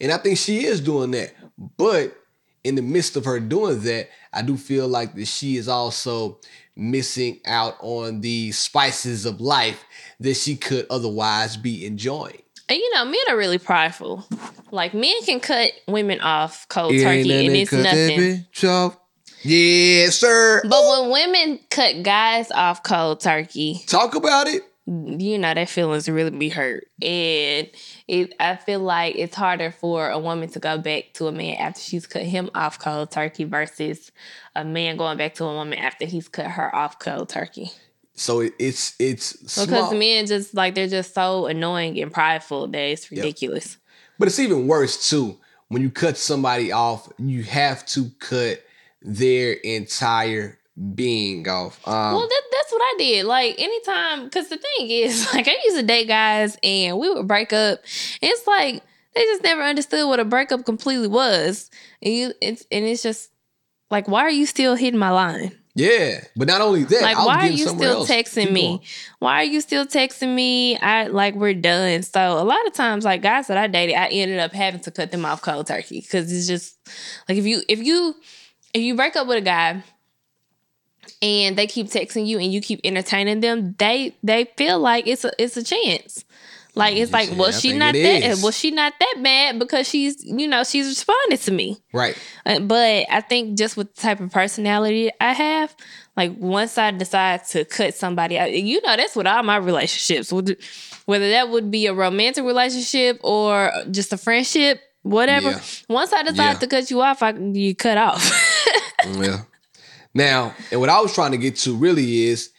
[0.02, 1.34] And I think she is doing that.
[1.78, 2.17] But
[2.63, 6.39] in the midst of her doing that, I do feel like that she is also
[6.75, 9.83] missing out on the spices of life
[10.19, 12.41] that she could otherwise be enjoying.
[12.69, 14.25] And you know, men are really prideful.
[14.71, 18.45] Like men can cut women off cold turkey and it's nothing.
[18.51, 18.99] Chop.
[19.43, 20.62] Yeah, sir.
[20.63, 24.63] But when women cut guys off cold turkey, Talk about it.
[24.86, 27.69] You know their feelings really be hurt, and
[28.08, 28.34] it.
[28.39, 31.80] I feel like it's harder for a woman to go back to a man after
[31.80, 34.12] she's cut him off cold turkey versus
[34.56, 37.72] a man going back to a woman after he's cut her off cold turkey.
[38.15, 39.93] So it, it's it's Because small.
[39.96, 43.78] men just like they're just so annoying and prideful that it's ridiculous.
[44.19, 45.39] But it's even worse too.
[45.69, 48.62] When you cut somebody off, you have to cut
[49.02, 50.60] their entire
[50.95, 51.79] being off.
[51.88, 53.25] Um, Well, that, that's what I did.
[53.25, 57.27] Like anytime, because the thing is, like I used to date guys, and we would
[57.27, 57.79] break up.
[58.21, 58.81] It's like
[59.15, 61.69] they just never understood what a breakup completely was,
[62.01, 63.29] and you, it's and it's just
[63.91, 65.51] like, why are you still hitting my line?
[65.75, 68.07] yeah, but not only that, Like, why are you still else.
[68.09, 68.62] texting Keep me?
[68.67, 68.79] going.
[69.17, 70.77] Why are you still texting me?
[70.77, 72.03] I like we're done.
[72.03, 74.91] So a lot of times, like guys that I dated, I ended up having to
[74.91, 76.77] cut them off cold turkey because it's just
[77.27, 78.15] like if you if you
[78.73, 79.83] if you break up with a guy
[81.23, 85.23] and they keep texting you and you keep entertaining them, they they feel like it's
[85.25, 86.25] a it's a chance.
[86.75, 88.23] Like it's like, Yeah, I she not that?
[88.23, 88.41] is.
[88.43, 91.77] Was she not that bad because she's you know she's responded to me?
[91.93, 92.17] Right.
[92.45, 95.75] Uh, But I think just with the type of personality I have,
[96.17, 100.31] like once I decide to cut somebody out, you know, that's with all my relationships.
[100.33, 100.57] Would-
[101.05, 105.51] Whether that would be a romantic relationship or just a friendship, whatever.
[105.51, 105.62] Yeah.
[105.89, 106.59] Once I decide Yeah.
[106.59, 108.23] to cut you off, I you cut off.
[109.05, 109.41] Yeah.
[110.13, 112.52] Now, and what I was trying to get to really is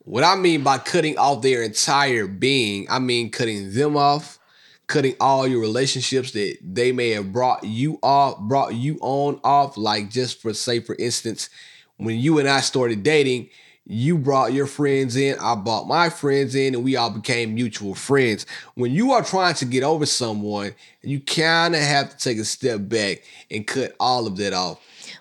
[0.00, 2.86] what I mean by cutting off their entire being.
[2.90, 4.38] I mean cutting them off,
[4.86, 9.78] cutting all your relationships that they may have brought you off, brought you on off.
[9.78, 11.48] Like just for say, for instance,
[11.96, 13.48] when you and I started dating,
[13.86, 17.94] you brought your friends in, I brought my friends in, and we all became mutual
[17.94, 18.46] friends.
[18.74, 22.44] When you are trying to get over someone, you kind of have to take a
[22.44, 24.80] step back and cut all of that off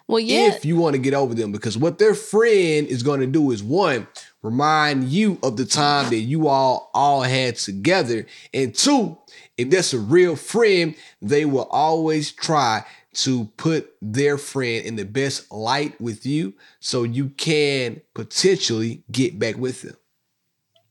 [0.09, 3.19] well, yeah, if you want to get over them because what their friend is going
[3.19, 4.07] to do is one
[4.41, 9.17] remind you of the time that you all all had together and two
[9.57, 15.05] if that's a real friend they will always try to put their friend in the
[15.05, 19.97] best light with you so you can potentially get back with them.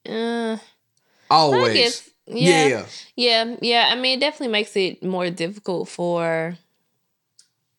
[0.07, 0.59] Uh,
[1.31, 1.75] always.
[1.75, 2.87] guess, yeah, yeah.
[3.17, 3.89] Yeah, yeah.
[3.91, 6.57] I mean, it definitely makes it more difficult for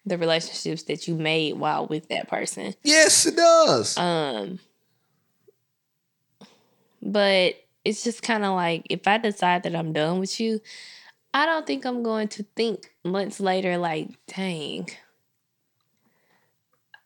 [0.10, 2.74] the relationships that you made while with that person.
[2.84, 4.60] yes it does Um,
[7.02, 10.60] but it's just kind of like if I decide that I'm done with you,
[11.34, 14.90] I don't think I'm going to think months later, like, dang,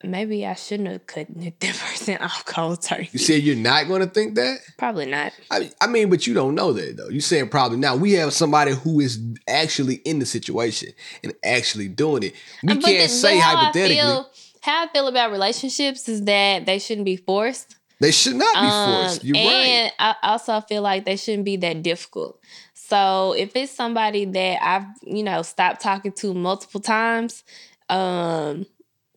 [0.04, 3.10] maybe I shouldn't have cut that person off cold turkey.
[3.14, 5.34] you said you're not going to think that Probably not.
[5.52, 7.10] I, I mean, but you don't know that though.
[7.10, 7.96] You're saying probably now.
[7.96, 10.90] We have somebody who is actually in the situation
[11.24, 12.34] and actually doing it.
[12.64, 14.30] We But can't the- say how I hypothetically feel-
[14.62, 17.76] how I feel about relationships is that they shouldn't be forced.
[18.00, 19.24] they should not be Um, forced.
[19.24, 19.92] You're and right.
[20.00, 22.40] I also feel like they shouldn't be that difficult.
[22.74, 27.44] So if it's somebody that I've, you know, stopped talking to multiple times,
[27.90, 28.66] um,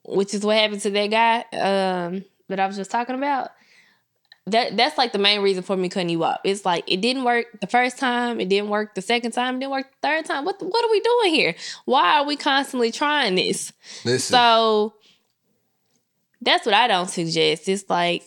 [0.07, 3.51] which is what happened to that guy um, that I was just talking about,
[4.47, 6.41] that that's like the main reason for me cutting you up.
[6.45, 9.61] It's like it didn't work the first time, it didn't work the second time, it
[9.61, 10.45] didn't work the third time.
[10.45, 11.55] What what are we doing here?
[11.85, 13.73] Why are we constantly trying this?
[14.05, 14.95] Listen, So
[16.41, 17.69] that's what I don't suggest.
[17.69, 18.23] It's like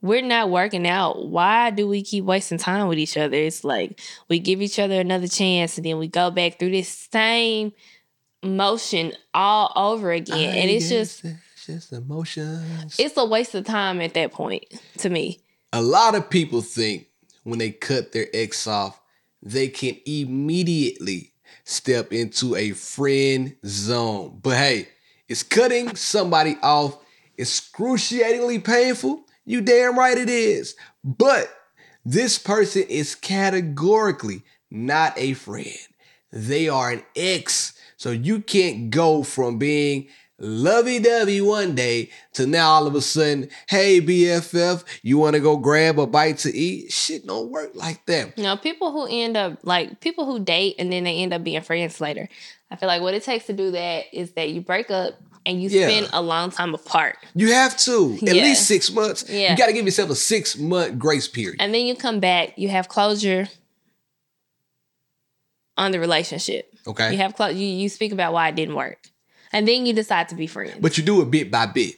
[0.00, 1.28] we're not working out.
[1.28, 3.36] Why do we keep wasting time with each other?
[3.36, 7.08] It's like we give each other another chance and then we go back through this
[7.10, 7.72] same
[8.44, 10.54] motion all over again.
[10.56, 12.96] and it's just it's just emotions.
[12.98, 14.64] it's a waste of time at that point
[14.98, 15.40] to me.
[15.72, 17.08] a lot of people think
[17.42, 19.00] when they cut their ex off,
[19.42, 21.32] they can immediately
[21.64, 24.38] step into a friend zone.
[24.42, 24.88] But hey,
[25.28, 26.98] is cutting somebody off
[27.38, 29.24] excruciatingly painful?
[29.44, 30.74] You damn right it is.
[31.02, 31.54] But
[32.04, 35.78] this person is categorically not a friend.
[36.32, 37.73] They are an ex.
[37.96, 43.00] So you can't go from being lovey dovey one day to now all of a
[43.00, 46.92] sudden, hey BFF, you want to go grab a bite to eat?
[46.92, 48.36] Shit don't work like that.
[48.36, 51.44] You know, people who end up like people who date and then they end up
[51.44, 52.28] being friends later.
[52.70, 55.14] I feel like what it takes to do that is that you break up
[55.46, 55.86] and you Yeah.
[55.88, 57.16] spend a long time apart.
[57.34, 58.42] You have to at Yeah.
[58.42, 59.24] least six months.
[59.28, 59.52] Yeah.
[59.52, 61.56] You got to give yourself a six month grace period.
[61.60, 63.48] And then you come back, you have closure
[65.76, 66.72] on the relationship.
[66.86, 68.98] Okay, You have close you you speak about why it didn't work.
[69.52, 70.76] And then you decide to be friends.
[70.80, 71.96] but you do it bit by bit.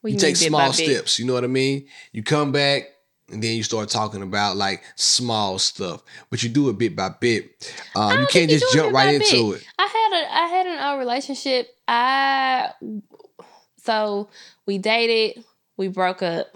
[0.00, 1.18] What you take small steps.
[1.18, 1.86] You know what I mean?
[2.12, 2.90] You come back
[3.30, 7.08] and then you start talking about like small stuff, but you do it bit by
[7.08, 7.72] bit.
[7.96, 9.62] Uh, I you can't just jump right into bit.
[9.62, 9.66] it.
[9.78, 11.68] I had a I had an old relationship.
[11.88, 12.70] I
[13.78, 14.28] so
[14.66, 15.44] we dated,
[15.76, 16.48] we broke up,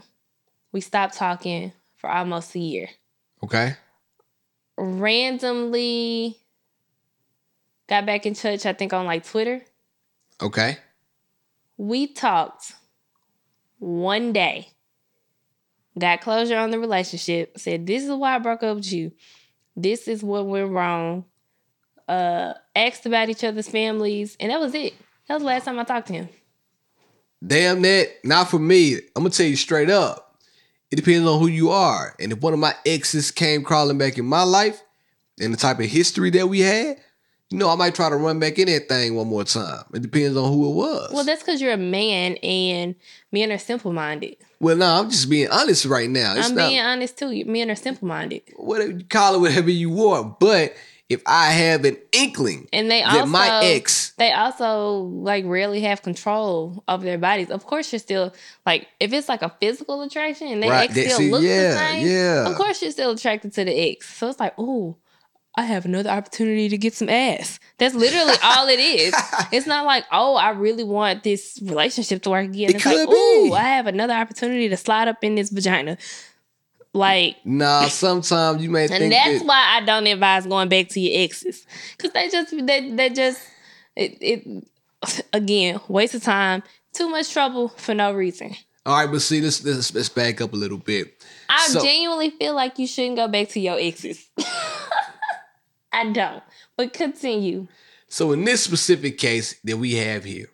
[0.73, 2.89] we stopped talking for almost a year.
[3.43, 3.77] Okay.
[4.79, 6.39] Randomly
[7.89, 9.63] got back in touch, I think on like Twitter.
[10.41, 10.79] Okay.
[11.77, 12.73] We talked
[13.79, 14.69] one day.
[15.99, 17.59] Got closure on the relationship.
[17.59, 19.13] Said this is why I broke up with you.
[19.75, 21.25] This is what went wrong.
[22.07, 24.95] Uh, asked about each other's families, and that was it.
[25.27, 26.29] That was the last time I talked to him.
[27.45, 28.25] Damn that.
[28.25, 28.95] Not for me.
[28.95, 30.28] I'm gonna tell you straight up.
[30.91, 32.15] It depends on who you are.
[32.19, 34.83] And if one of my exes came crawling back in my life
[35.41, 36.97] and the type of history that we had,
[37.51, 39.85] you know, I might try to run back in that thing one more time.
[39.95, 41.11] It depends on who it was.
[41.13, 42.95] Well, that's because you're a man, and
[43.33, 44.37] men are simple minded.
[44.61, 46.35] well, no, I'm just being honest right now.
[46.37, 47.45] It's I'm not being honest too.
[47.47, 50.39] Men are simple minded, whatever you call it, whatever you want.
[50.41, 50.75] But
[51.09, 55.81] if I have an inkling and they that also my ex, they also like rarely
[55.81, 57.51] have control over their bodies.
[57.51, 58.35] Of course, you're still
[58.67, 61.45] like if it's like a physical attraction and their Right, ex that- still see, looks
[61.45, 62.07] yeah, the same.
[62.07, 62.49] yeah.
[62.51, 64.15] Of course, you're still attracted to the ex.
[64.17, 64.97] So it's like, oh,
[65.57, 67.59] I have another opportunity to get some ass.
[67.79, 69.15] That's literally all it is.
[69.51, 72.71] It's not like, oh, I really want this relationship to work again.
[72.71, 73.57] It it's like, could oh, be.
[73.57, 75.97] I have another opportunity to slide up in this vagina.
[76.95, 80.89] Like, nah, sometimes you may and think that's that, why I don't advise going back
[80.91, 83.41] to your exes because they just they they just
[83.95, 84.65] it, it
[85.33, 88.55] again waste of time, too much trouble for no reason.
[88.87, 91.23] all right, but see, let's, let's let's back up a little bit.
[91.49, 94.29] I So- genuinely feel like you shouldn't go back to your exes.
[95.93, 96.43] I don't,
[96.77, 97.67] but continue.
[98.09, 100.47] So in this specific case that we have here,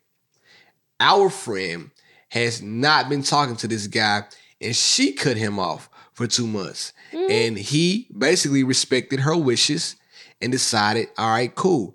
[1.01, 1.91] our friend
[2.31, 4.23] has not been talking to this guy,
[4.61, 7.31] and she cut him off for two months, mm-hmm.
[7.31, 9.97] and he basically respected her wishes
[10.41, 11.95] and decided, all right, cool.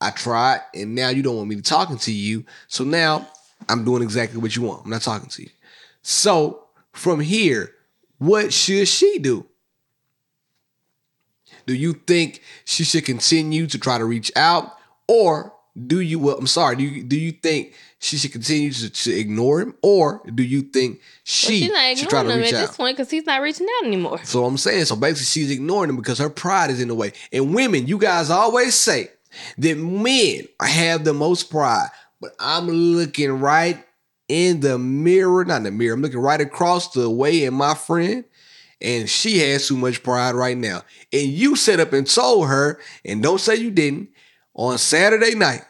[0.00, 3.28] I tried, and now you don't want me to talking to you, so now
[3.68, 4.84] I'm doing exactly what you want.
[4.84, 5.50] I'm not talking to you.
[6.02, 7.72] So from here,
[8.18, 9.46] what should she do?
[11.66, 14.72] Do you think she should continue to try to reach out,
[15.08, 15.52] or
[15.86, 16.18] do you?
[16.18, 16.76] Well, I'm sorry.
[16.76, 20.62] Do you do you think she should continue to, to ignore him, or do you
[20.62, 22.66] think she she's not should try to him reach at out?
[22.68, 24.22] this point because he's not reaching out anymore.
[24.24, 27.12] So I'm saying, so basically, she's ignoring him because her pride is in the way.
[27.32, 29.10] And women, you guys always say
[29.58, 31.88] that men have the most pride,
[32.20, 33.84] but I'm looking right
[34.28, 35.94] in the mirror, not in the mirror.
[35.94, 38.24] I'm looking right across the way in my friend,
[38.80, 40.82] and she has too much pride right now.
[41.12, 44.08] And you set up and told her, and don't say you didn't,
[44.56, 45.62] on Saturday night,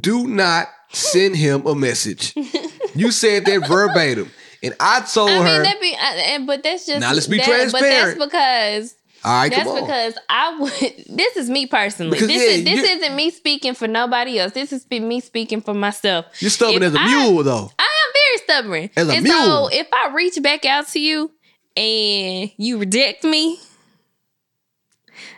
[0.00, 2.34] do not send him a message.
[2.94, 4.30] you said that verbatim.
[4.62, 7.26] And I told I her, mean, that be, I, and but that's just Now, let's
[7.26, 8.18] be that, transparent.
[8.18, 9.80] But that's because all right, That's come on.
[9.82, 10.72] because I would.
[11.08, 12.12] This is me personally.
[12.12, 14.52] Because, this yeah, is this isn't me speaking for nobody else.
[14.52, 16.26] This is me speaking for myself.
[16.40, 17.70] You're stubborn If as a I- mule, though.
[17.78, 18.90] I am very stubborn.
[18.96, 19.68] As a and mule.
[19.68, 21.30] so if I reach back out to you
[21.76, 23.60] and you reject me,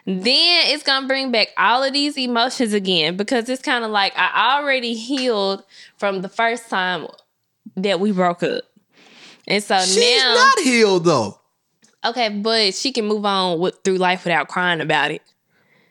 [0.07, 4.13] then it's gonna bring back all of these emotions again because it's kind of like
[4.17, 5.63] I already healed
[5.97, 7.07] from the first time
[7.77, 8.65] that we broke up.
[9.47, 11.39] And so now She's now not healed though.
[12.05, 15.23] Okay, but she can move on with, through life without crying about it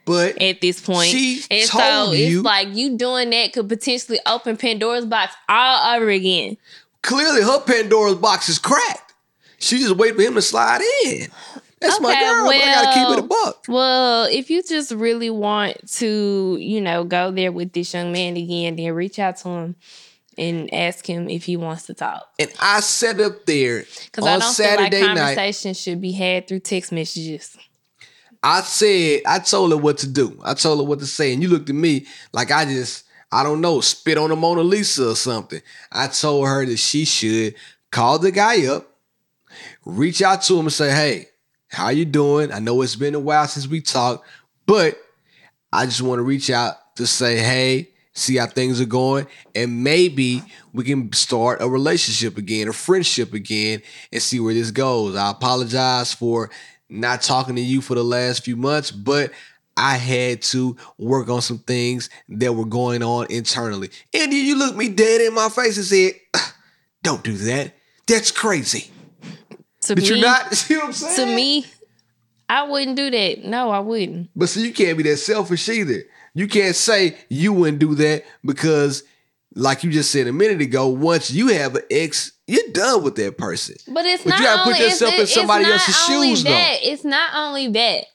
[0.06, 1.10] But at this point.
[1.10, 5.34] She and so told it's you- like you doing that could potentially open Pandora's box
[5.50, 6.58] all over again.
[7.02, 9.14] clearly her Pandora's box is cracked.
[9.58, 11.28] She just wait for him to slide in.
[11.84, 12.46] That's my Okay, girl.
[12.46, 13.66] but I gotta keep it a well- buck.
[13.68, 18.36] Well, if you just really want to, you know, go there with this young man
[18.38, 19.76] again, then reach out to him
[20.38, 22.28] and ask him if he wants to talk.
[22.40, 25.36] And I sat up there Because I don't Saturday feel like night.
[25.36, 27.56] conversation should be had through text messages.
[28.42, 30.40] I said, I told her what to do.
[30.44, 31.32] I told her what to say.
[31.34, 34.62] And you looked at me like I just, I don't know, spit on the Mona
[34.64, 35.62] Lisa or something.
[35.92, 37.56] I told her that she should
[37.92, 38.90] call the guy up,
[39.86, 41.28] reach out to him and say, hey,
[41.74, 42.52] how you doing?
[42.52, 44.26] I know it's been a while since we talked,
[44.66, 44.98] but
[45.72, 49.84] I just want to reach out to say, hey, see how things are going, and
[49.84, 55.16] maybe we can start a relationship again, a friendship again, and see where this goes.
[55.16, 56.52] I apologize for
[56.90, 59.32] not talking to you for the last few months, but
[59.76, 63.90] I had to work on some things that were going on internally.
[64.14, 66.14] And you looked me dead in my face and said,
[67.02, 67.74] Don't do that.
[68.06, 68.93] That's crazy.
[69.88, 71.30] To But me, you're not, see what I'm saying?
[71.30, 71.66] to me,
[72.50, 73.44] I wouldn't do that.
[73.46, 74.30] No, I wouldn't.
[74.36, 76.04] But see, you can't be that selfish either.
[76.34, 79.04] You can't say you wouldn't do that because,
[79.56, 83.16] like you just said a minute ago, once you have an ex, you're done with
[83.16, 83.76] that person.
[83.88, 86.50] But it's But not you gotta put only, yourself it's, in somebody else's shoes, though.
[86.50, 86.78] that.
[86.82, 88.06] It's not only that.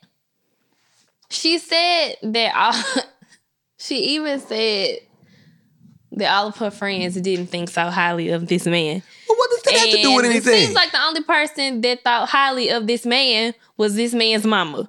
[1.30, 3.02] She said that all,
[3.78, 4.98] she even said
[6.18, 9.02] that all of her friends didn't think so highly of this man.
[9.26, 10.54] But what does that have to do with anything?
[10.54, 14.44] It seems like the only person that thought highly of this man was this man's
[14.44, 14.88] mama.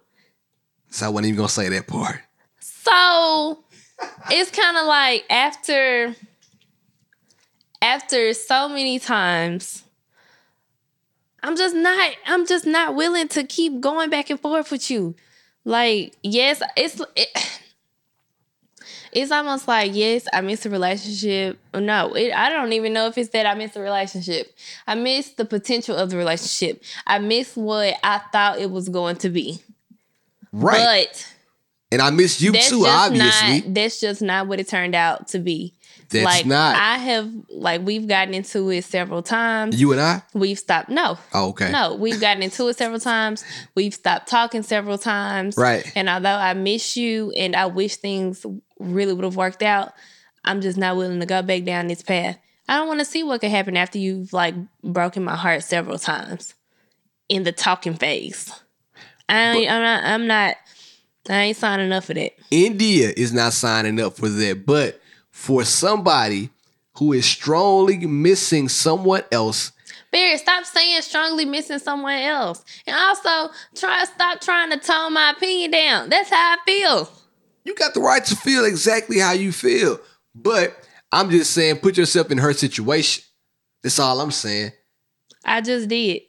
[0.89, 2.19] so I wasn't even gonna say that part.
[2.59, 3.63] So
[4.31, 6.15] it's kind of like after
[7.81, 9.83] after so many times
[11.43, 15.15] I'm just not I'm just not willing to keep going back and forth with you.
[15.65, 17.61] Like, yes, it's it,
[19.11, 21.59] it's almost like yes, I miss a relationship.
[21.73, 24.55] No, it, I don't even know if it's that I miss a relationship.
[24.87, 26.83] I miss the potential of the relationship.
[27.07, 29.61] I miss what I thought it was going to be.
[30.51, 31.07] Right.
[31.07, 31.35] But
[31.91, 33.61] and I miss you too, obviously.
[33.61, 35.73] not that's just not what it turned out to be.
[36.09, 36.75] That's like not.
[36.75, 39.79] I have like we've gotten into it several times.
[39.79, 40.23] you and I?
[40.33, 40.89] We've stopped.
[40.89, 41.19] No.
[41.33, 41.71] Oh, okay.
[41.71, 43.43] No, we've gotten into it several times.
[43.75, 45.55] We've stopped talking several times.
[45.55, 45.91] Right.
[45.95, 48.43] And although I miss you and I wish things
[48.79, 49.93] really would have worked out,
[50.43, 52.37] I'm just not willing to go back down this path.
[52.67, 55.99] I don't want to see what could happen after you've like broken my heart several
[55.99, 56.53] times
[57.27, 58.51] in the talking phase.
[59.27, 60.03] I ain't, I'm not.
[60.03, 60.55] I'm not.
[61.29, 62.31] I ain't signing up for that.
[62.49, 64.65] India is not signing up for that.
[64.65, 64.99] But
[65.31, 66.49] for somebody
[66.97, 69.71] who is strongly missing someone else,
[70.11, 72.63] Barry, stop saying strongly missing someone else.
[72.87, 76.09] And also try stop trying to tone my opinion down.
[76.09, 77.09] That's how I feel.
[77.69, 79.99] You got the right to feel exactly how you feel.
[80.33, 80.75] But
[81.11, 83.23] I'm just saying, put yourself in her situation.
[83.83, 84.71] That's all I'm saying.
[85.45, 86.23] I just did.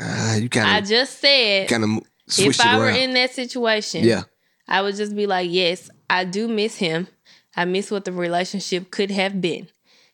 [0.00, 1.90] Uh, you I kind of I just said kind of
[2.38, 4.24] if I were in that situation, yeah,
[4.66, 7.06] I would just be like, yes, I do miss him.
[7.54, 9.68] I miss what the relationship could have been.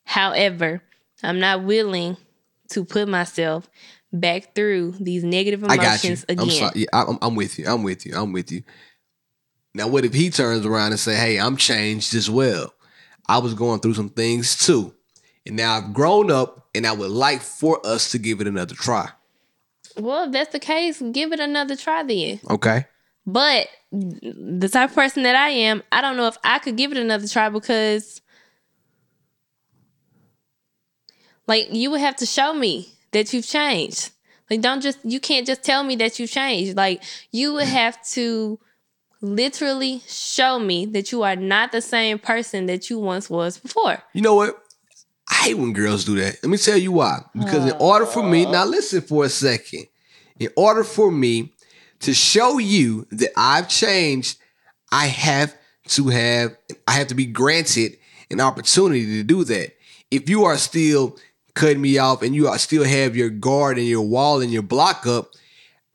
[0.05, 0.83] However,
[1.23, 2.17] I'm not willing
[2.71, 3.69] to put myself
[4.13, 6.11] back through these negative I got you.
[6.11, 6.45] emotions again.
[6.45, 6.73] I'm sorry.
[6.75, 7.67] Yeah, I'm, I'm with you.
[7.67, 8.15] I'm with you.
[8.15, 8.63] I'm with you.
[9.75, 12.75] Now, what if he turns around and say, "Hey, I'm changed as well.
[13.27, 14.95] I was going through some things too,
[15.47, 18.75] and now I've grown up, and I would like for us to give it another
[18.75, 19.11] try."
[19.97, 22.41] Well, if that's the case, give it another try then.
[22.51, 22.87] Okay.
[23.27, 26.93] But the type of person that I am, I don't know if I could give
[26.93, 28.21] it another try because,
[31.47, 34.11] like, you would have to show me that you've changed.
[34.51, 36.77] Like, don't just, you can't just tell me that you've changed.
[36.77, 38.59] Like, you would have to
[39.23, 44.03] literally show me that you are not the same person that you once was before.
[44.13, 44.63] You know what?
[45.31, 46.37] I hate when girls do that.
[46.43, 47.21] Let me tell you why.
[47.33, 49.87] Because in order for me, now listen for a second.
[50.39, 51.55] In order for me
[52.01, 54.39] to show you that I've changed,
[54.91, 55.57] I have
[55.89, 56.57] to have
[56.87, 57.97] I have to be granted
[58.31, 59.75] an opportunity to do that.
[60.11, 61.17] If you are still
[61.55, 64.63] cutting me off and you are still have your guard and your wall and your
[64.63, 65.31] block up,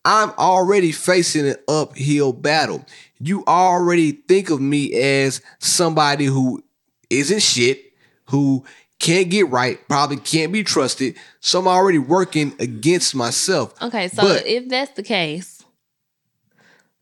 [0.06, 2.86] I'm already facing an uphill battle.
[3.20, 6.64] You already think of me as somebody who
[7.10, 7.82] isn't shit,
[8.30, 8.64] who
[9.00, 11.16] can't get right, probably can't be trusted.
[11.40, 13.80] So I'm already working against myself.
[13.82, 15.64] Okay, so But- if that's the case,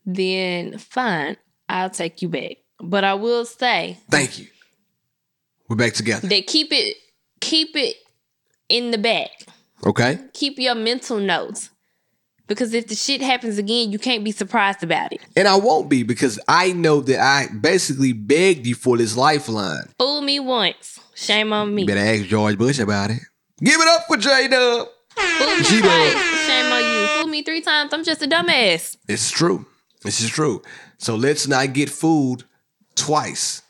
[0.04, 1.36] then fine,
[1.68, 2.58] I'll take you back.
[2.80, 4.46] But I will say Thank you.
[5.68, 6.28] We're back together.
[6.28, 6.96] that keep it
[7.40, 7.96] keep it
[8.68, 9.30] in the back.
[9.84, 10.18] Okay.
[10.32, 11.70] Keep your mental notes.
[12.46, 15.20] Because if the shit happens again, you can't be surprised about it.
[15.36, 19.88] And I won't be because I know that I basically begged you for this lifeline.
[19.98, 21.00] Fool me once.
[21.14, 21.82] Shame on me.
[21.82, 23.20] You better ask George Bush about it.
[23.62, 24.88] Give it up for J Dub.
[25.16, 25.62] Fool me.
[25.64, 27.06] Shame on you.
[27.18, 27.92] Fool me three times.
[27.92, 28.96] I'm just a dumbass.
[29.08, 29.66] It's true.
[30.02, 30.62] This is true.
[30.98, 32.44] So let's not get fooled
[32.94, 33.62] twice.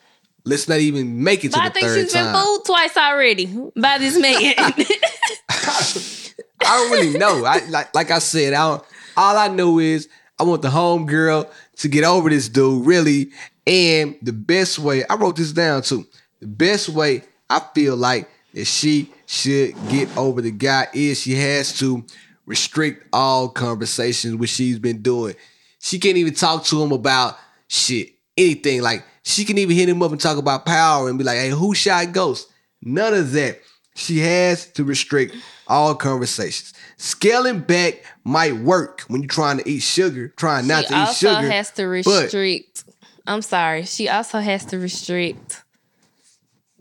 [0.44, 2.34] Let's not even make it to But I the think third she's been time.
[2.44, 3.46] fooled twice already
[3.76, 4.74] by this man.
[6.60, 7.44] I don't really know.
[7.44, 8.84] I like like I said, I don't,
[9.16, 13.30] all I know is I want the home girl to get over this dude, really.
[13.66, 16.06] And the best way, I wrote this down too.
[16.40, 21.34] The best way I feel like that she should get over the guy is she
[21.34, 22.04] has to
[22.46, 25.34] restrict all conversations which she's been doing.
[25.80, 27.36] She can't even talk to him about
[27.68, 28.82] shit, anything.
[28.82, 31.50] Like She can even hit him up and talk about power and be like, hey,
[31.50, 32.48] who shot Ghost?
[32.80, 33.60] None of that.
[33.96, 35.34] She has to restrict
[35.68, 36.72] all conversations.
[36.96, 41.14] Scaling back might work when you're trying to eat sugar, trying not to eat sugar.
[41.14, 42.84] She also has to restrict.
[43.26, 43.84] I'm sorry.
[43.84, 45.62] She also has to restrict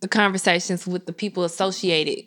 [0.01, 2.25] the conversations with the people associated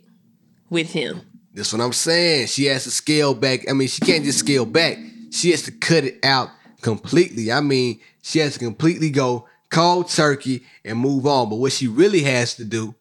[0.70, 1.20] with him.
[1.54, 2.48] That's what I'm saying.
[2.48, 3.68] She has to scale back.
[3.68, 4.98] I mean, she can't just scale back.
[5.30, 6.50] She has to cut it out
[6.80, 7.52] completely.
[7.52, 11.50] I mean, she has to completely go cold turkey and move on.
[11.50, 12.94] But what she really has to do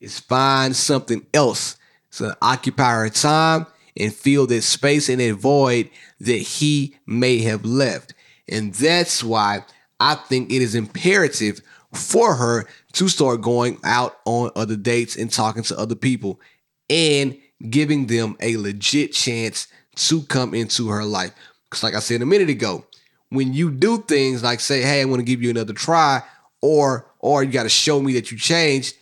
[0.00, 1.76] is find something else
[2.18, 5.90] to occupy her time and fill that space and that void
[6.20, 8.14] that he may have left.
[8.48, 9.64] And that's why
[9.98, 11.60] I think it is imperative
[11.92, 16.40] for her to start going out on other dates and talking to other people
[16.90, 17.36] and
[17.70, 21.32] giving them a legit chance to come into her life.
[21.64, 22.84] Because, like I said a minute ago,
[23.30, 26.22] when you do things like say, "Hey, I want to give you another try,"
[26.60, 28.94] or or you got to show me that you changed.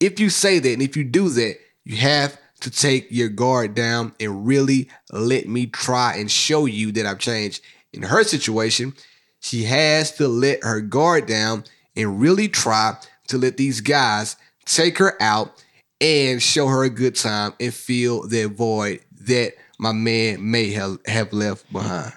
[0.00, 3.74] If you say that and if you do that, you have to take your guard
[3.74, 7.62] down and really let me try and show you that I've changed.
[7.92, 8.94] In her situation,
[9.40, 11.64] she has to let her guard down
[11.96, 12.96] and really try
[13.28, 15.62] to let these guys take her out
[16.00, 20.98] and show her a good time and fill that void that my man may have,
[21.06, 22.12] have left behind.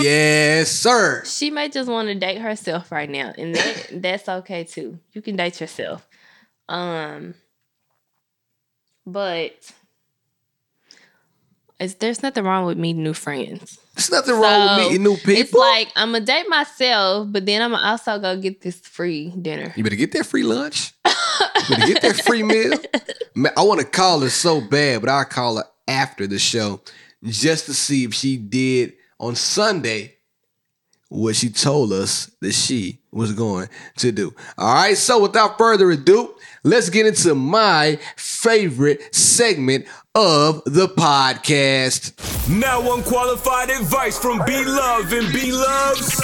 [0.00, 1.24] Yes, sir.
[1.24, 4.98] she may just want to date herself right now, and that that's okay too.
[5.12, 6.06] You can date yourself.
[6.68, 7.34] Um,
[9.12, 9.52] but
[11.80, 13.78] it's, there's nothing wrong with meeting new friends.
[13.94, 15.32] There's nothing wrong with So, meeting new people.
[15.34, 19.30] It's like I'm gonna date myself, but then I'm gonna also go get this free
[19.30, 19.72] dinner.
[19.76, 20.92] You better get that free lunch.
[21.06, 22.72] You better get that free meal.
[23.34, 26.80] Man, I want to call her so bad, but I'll call her after the show
[27.24, 30.17] just to see if she did on Sunday
[31.08, 34.34] what she told us that she was going to do.
[34.56, 42.12] All right, so without further ado, let's get into my favorite segment of the podcast.
[42.48, 46.20] Now unqualified advice from B Love and B Love's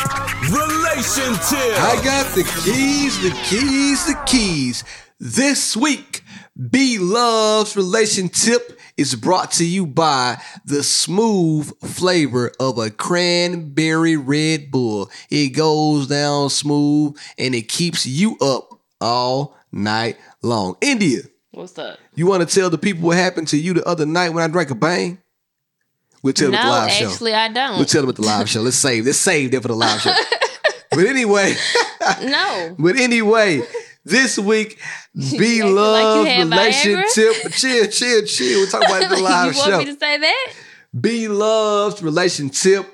[0.50, 1.74] relationship.
[1.78, 4.84] I got the keys, the keys, the keys.
[5.18, 6.22] This week,
[6.70, 14.16] B Love's relation tip is brought to you by the smooth flavor of a cranberry
[14.16, 15.10] Red Bull.
[15.30, 18.68] It goes down smooth and it keeps you up
[19.00, 20.76] all night long.
[20.80, 21.98] India, What's up?
[22.14, 24.48] you want to tell the people what happened to you the other night when I
[24.48, 25.18] drank a bang?
[26.22, 27.08] We'll tell them at the No, live show.
[27.10, 27.76] actually, I don't.
[27.76, 28.62] We'll tell them at the live show.
[28.62, 29.04] Let's save.
[29.04, 30.14] Let's save that for the live show.
[30.90, 31.54] but anyway.
[32.22, 32.74] no.
[32.78, 33.60] But anyway,
[34.04, 34.78] this week,
[35.14, 38.60] B acting like Love's you had relation Chill, chill, chill.
[38.60, 40.52] We're talking about the live you want me to say that?
[41.00, 42.86] Be Love's relationship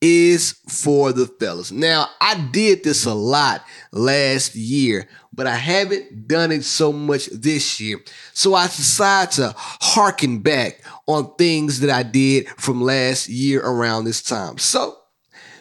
[0.00, 1.72] is for the fellas.
[1.72, 7.26] Now, I did this a lot last year, but I haven't done it so much
[7.26, 8.00] this year.
[8.34, 14.04] So I decided to harken back on things that I did from last year around
[14.04, 14.58] this time.
[14.58, 14.98] So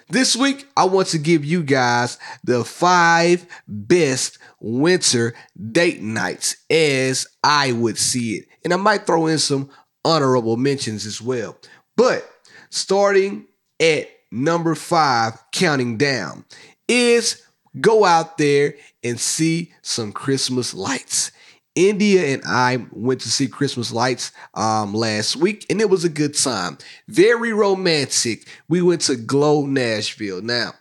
[0.10, 5.36] this week, I want to give you guys the five best winter
[5.72, 8.46] date nights as I would see it.
[8.64, 9.70] And I might throw in some
[10.06, 11.58] honorable mentions as well.
[11.96, 12.28] But
[12.70, 13.46] starting
[13.80, 16.46] at number five, counting down,
[16.88, 17.44] is
[17.80, 21.32] go out there and see some Christmas lights.
[21.76, 26.10] India and I went to see Christmas lights um, last week, and it was a
[26.10, 26.78] good time.
[27.08, 28.48] Very romantic.
[28.70, 30.42] We went to Glow Nashville.
[30.42, 30.74] Now,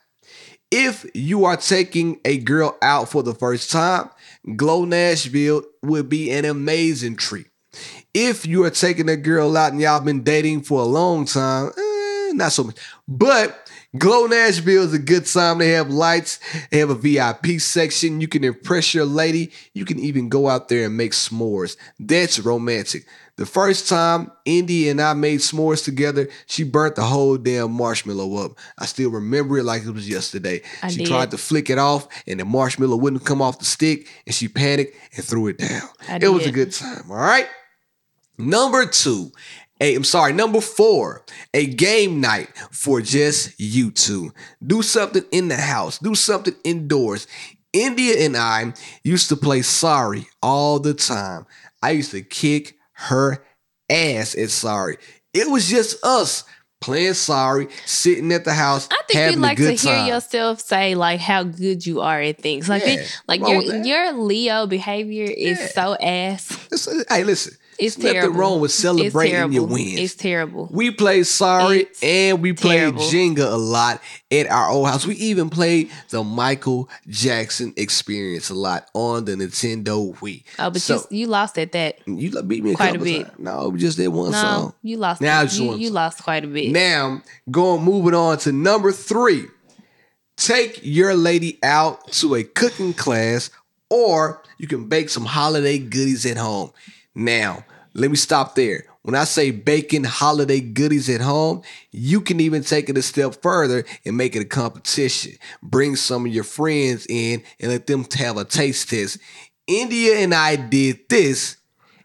[0.72, 4.08] if you are taking a girl out for the first time,
[4.56, 7.46] Glow Nashville would be an amazing treat.
[8.14, 11.72] If you are taking a girl out and y'all been dating for a long time,
[11.76, 12.76] eh, not so much.
[13.06, 13.61] But
[13.98, 15.58] Glow Nashville is a good time.
[15.58, 16.40] They have lights,
[16.70, 18.22] they have a VIP section.
[18.22, 19.52] You can impress your lady.
[19.74, 21.76] You can even go out there and make s'mores.
[21.98, 23.04] That's romantic.
[23.36, 28.44] The first time Indy and I made s'mores together, she burnt the whole damn marshmallow
[28.44, 28.52] up.
[28.78, 30.62] I still remember it like it was yesterday.
[30.82, 31.08] I she did.
[31.08, 34.48] tried to flick it off, and the marshmallow wouldn't come off the stick, and she
[34.48, 35.88] panicked and threw it down.
[36.08, 37.10] I it was a good time.
[37.10, 37.48] All right.
[38.38, 39.30] Number two,
[39.82, 44.32] a I'm sorry, number four, a game night for just you two.
[44.66, 47.26] Do something in the house, do something indoors.
[47.74, 51.46] India and I used to play sorry all the time.
[51.82, 53.44] I used to kick her
[53.90, 54.98] ass at sorry.
[55.34, 56.44] It was just us
[56.82, 60.60] playing sorry, sitting at the house, I think having you like to good hear yourself
[60.60, 62.68] say like how good you are at things.
[62.68, 65.68] Like Yeah, it- like your your Leo behavior is Yeah.
[65.68, 66.58] so ass.
[67.08, 67.54] Hey, listen.
[67.82, 68.38] It's nothing terrible.
[68.38, 69.66] wrong with celebrating it's your terrible.
[69.66, 69.98] wins.
[70.00, 70.68] It's terrible.
[70.72, 73.02] We played Sorry It's and we played terrible.
[73.02, 75.06] Jenga a lot at our old house.
[75.06, 80.44] We even played the Michael Jackson experience a lot on the Nintendo Wii.
[80.58, 81.98] oh, but so, you you lost at that.
[82.06, 83.26] you, beat me a quite a bit.
[83.26, 83.38] times.
[83.38, 84.74] No, we just did one No, song.
[84.82, 85.20] you lost.
[85.20, 86.70] Now Now you, you lost quite a bit.
[86.72, 89.46] Now, going moving on to number three.
[90.36, 93.50] Take your lady out to a cooking class,
[93.90, 96.72] or you can bake some holiday goodies at home.
[97.14, 97.64] Now,
[97.94, 98.84] let me stop there.
[99.02, 103.42] When I say baking holiday goodies at home, you can even take it a step
[103.42, 105.32] further and make it a competition.
[105.62, 109.18] Bring some of your friends in and let them have a taste test.
[109.66, 111.56] India and I did this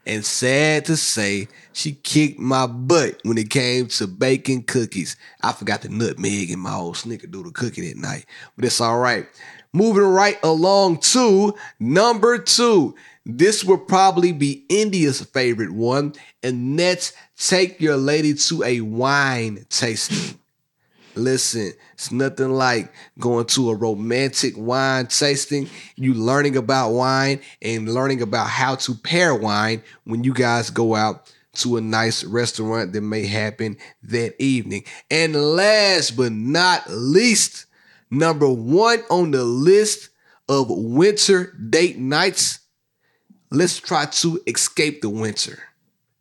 [0.08, 5.18] and sad to say, she kicked my butt when it came to baking cookies.
[5.44, 8.26] I forgot the nutmeg in my old snickerdoodle cookie that night,
[8.56, 9.28] but it's all right.
[9.74, 12.96] Moving right along to number two.
[13.30, 19.66] This will probably be India's favorite one, and that's take your lady to a wine
[19.70, 20.40] tasting.
[21.14, 25.68] Listen, it's nothing like going to a romantic wine tasting.
[25.98, 30.96] You learning about wine and learning about how to pair wine when you guys go
[30.96, 34.86] out to a nice restaurant that may happen that evening.
[35.12, 37.66] And last but not least,
[38.10, 40.12] number one on the list
[40.48, 42.60] of winter date nights,
[43.52, 45.60] let's try to escape the winter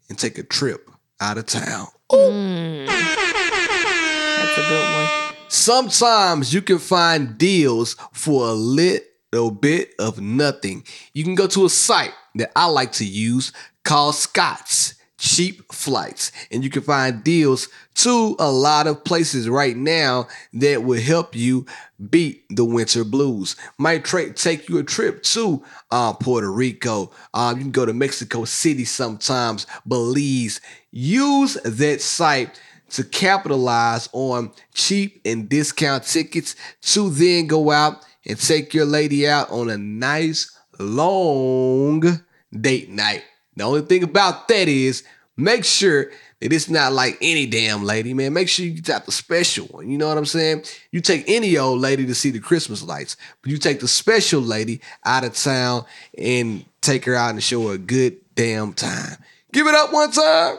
[0.09, 1.87] and take a trip out of town.
[2.11, 2.87] Mm.
[2.87, 5.37] That's a good one.
[5.49, 10.85] Sometimes you can find deals for a little bit of nothing.
[11.15, 13.53] You can go to a site that I like to use
[13.85, 19.77] called Scott's Cheap Flights, and you can find deals to a lot of places right
[19.77, 21.65] now that will help you
[22.11, 23.57] beat the winter blues.
[23.79, 27.13] Might tra- take you a trip to uh, Puerto Rico.
[27.33, 30.61] Um, you can go to Mexico City sometimes, Belize.
[30.91, 32.61] Use that site
[32.91, 39.27] to capitalize on cheap and discount tickets to then go out and take your lady
[39.27, 42.21] out on a nice long
[42.53, 43.25] date night.
[43.57, 45.03] The only thing about that is
[45.37, 48.33] make sure that it's not like any damn lady, man.
[48.33, 49.91] Make sure you got the special one.
[49.91, 50.65] You know what I'm saying?
[50.91, 54.41] You take any old lady to see the Christmas lights, but you take the special
[54.41, 55.87] lady out of town
[56.17, 59.17] and take her out and show her a good damn time.
[59.53, 60.59] Give it up one time.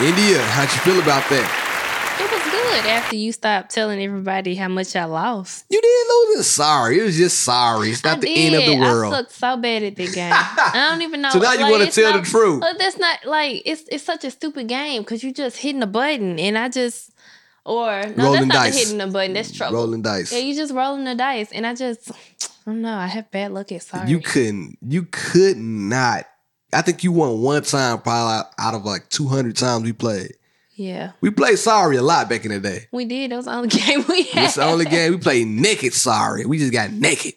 [0.00, 1.63] India, how'd you feel about that?
[2.74, 5.64] Good after you stopped telling everybody how much I lost.
[5.70, 6.42] You didn't lose it.
[6.44, 6.98] Sorry.
[6.98, 7.90] It was just sorry.
[7.90, 8.52] It's not I the did.
[8.52, 9.14] end of the world.
[9.14, 10.32] I sucked so bad at the game.
[10.34, 11.30] I don't even know.
[11.30, 12.60] So now you wanna it's tell the truth.
[12.60, 15.86] But that's not like it's it's such a stupid game because you're just hitting a
[15.86, 17.12] button and I just
[17.64, 18.78] or no, Rolling that's not dice.
[18.84, 19.34] hitting a button.
[19.34, 19.76] That's trouble.
[19.76, 20.32] Rolling dice.
[20.32, 22.14] Yeah, you just rolling the dice and I just I
[22.66, 22.96] don't know.
[22.96, 24.10] I have bad luck at sorry.
[24.10, 24.78] You couldn't.
[24.82, 26.26] You could not.
[26.72, 30.32] I think you won one time, probably out- out of like 200 times we played.
[30.74, 32.88] Yeah, We played sorry a lot back in the day.
[32.92, 33.30] we did.
[33.30, 34.44] That was the only game we had.
[34.46, 36.44] It's the only game we played naked sorry.
[36.46, 37.34] We just got naked.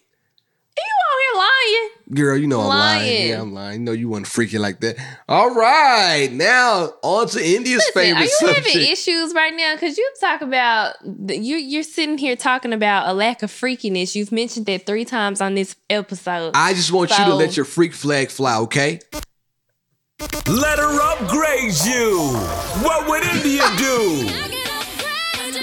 [0.76, 1.90] You out here lying?
[2.14, 3.00] Girl, you know I'm lying.
[3.02, 3.28] Lying.
[3.28, 3.80] Yeah, I'm lying.
[3.80, 4.96] You know you weren't freaking like that.
[5.28, 8.66] All right, now on to India's Listen, favorite are you subject.
[8.68, 9.74] having issues right now?
[9.74, 14.14] Because you talk about you you're sitting here talking about a lack of freakiness.
[14.14, 16.52] You've mentioned that three times on this episode.
[16.54, 19.00] I just want you to let your freak flag fly, okay?
[20.20, 22.32] Let her upgrade you.
[22.82, 24.26] What would India do?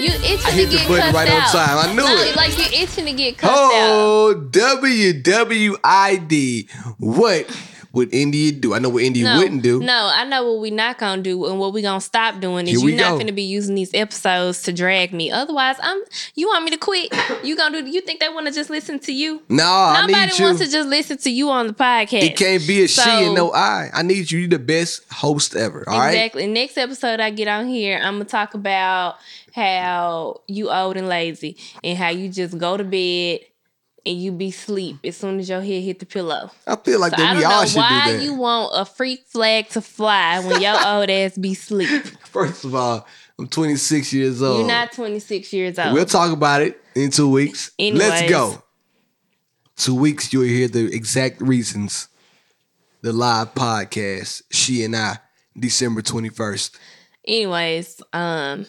[0.00, 1.78] you itching I hit to the get button cussed right on time.
[1.78, 2.34] I knew no, it.
[2.36, 3.70] Like you itching to get cussed out.
[3.70, 6.70] Oh, WWID.
[6.98, 7.50] What
[7.96, 8.74] would India do?
[8.74, 9.80] I know what India No, wouldn't do.
[9.80, 12.82] No, I know what we not gonna do, and what we gonna stop doing is
[12.82, 15.30] you're not gonna be using these episodes to drag me.
[15.30, 15.98] Otherwise, I'm.
[16.34, 17.12] You want me to quit?
[17.42, 17.88] You gonna do?
[17.90, 19.42] You think they want to just listen to you?
[19.48, 20.44] No, I Nobody need you.
[20.44, 22.22] wants to just listen to you on the podcast.
[22.22, 23.90] it can't be a she and no I.
[23.92, 24.40] I need you.
[24.40, 25.84] You're the best host ever.
[25.88, 26.10] All right.
[26.10, 26.46] exactly.
[26.46, 29.16] Next episode I get on here, I'm gonna talk about
[29.54, 33.40] how you old and lazy and how you just go to bed
[34.06, 36.50] and you be sleep as soon as your head hit the pillow.
[36.66, 38.06] I feel like So that we all should do that.
[38.06, 42.04] Why you want a freak flag to fly when your old ass be sleep.
[42.24, 43.06] First of all,
[43.38, 44.60] I'm 26 years old.
[44.60, 45.92] You're not 26 years old.
[45.92, 47.72] We'll talk about it in two weeks.
[47.78, 48.62] Let's go.
[49.76, 52.08] Two weeks, you'll hear the exact reasons.
[53.02, 55.18] The live podcast, she and I,
[55.58, 56.76] December 21st.
[57.26, 58.66] Anyways, um,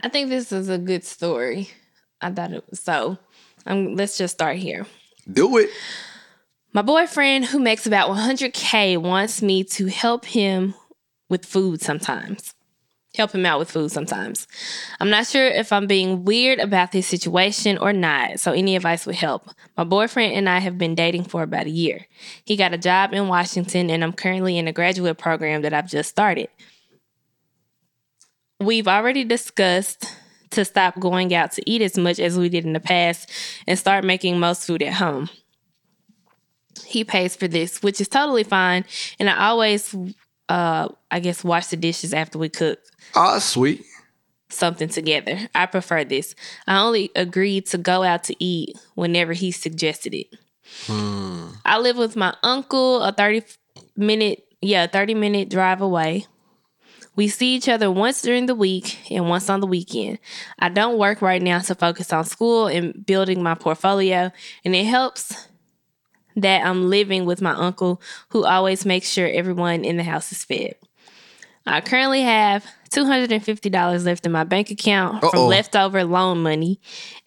[0.00, 1.70] I think this is a good story.
[2.20, 3.18] I thought it was so.
[3.66, 4.86] Um, let's just start here.
[5.30, 5.70] Do it.
[6.72, 10.74] My boyfriend, who makes about 100K, wants me to help him
[11.28, 12.54] with food sometimes.
[13.14, 14.46] help him out with food sometimes.
[14.98, 19.04] I'm not sure if I'm being weird about this situation or not, so any advice
[19.04, 19.50] would help.
[19.76, 22.06] My boyfriend and I have been dating for about a year.
[22.44, 25.90] He got a job in Washington, and I'm currently in a graduate program that I've
[25.90, 26.48] just started.
[28.58, 30.06] We've already discussed
[30.52, 33.30] to stop going out to eat as much as we did in the past
[33.66, 35.28] and start making most food at home.
[36.86, 38.84] He pays for this, which is totally fine,
[39.18, 39.94] and I always
[40.48, 42.78] uh I guess wash the dishes after we cook
[43.14, 43.84] Oh, that's sweet.
[44.50, 45.38] something together.
[45.54, 46.34] I prefer this.
[46.66, 50.26] I only agreed to go out to eat whenever he suggested it.
[51.64, 53.42] I live with my uncle, a 30
[53.96, 56.26] minute, yeah, 30 minute drive away.
[57.14, 60.18] We see each other once during the week and once on the weekend.
[60.58, 64.32] I don't work right now to focus on school and building my portfolio,
[64.64, 65.48] and it helps
[66.36, 68.00] that I'm living with my uncle
[68.30, 70.76] who always makes sure everyone in the house is fed.
[71.66, 75.46] I currently have $250 left in my bank account from Uh-oh.
[75.46, 76.80] leftover loan money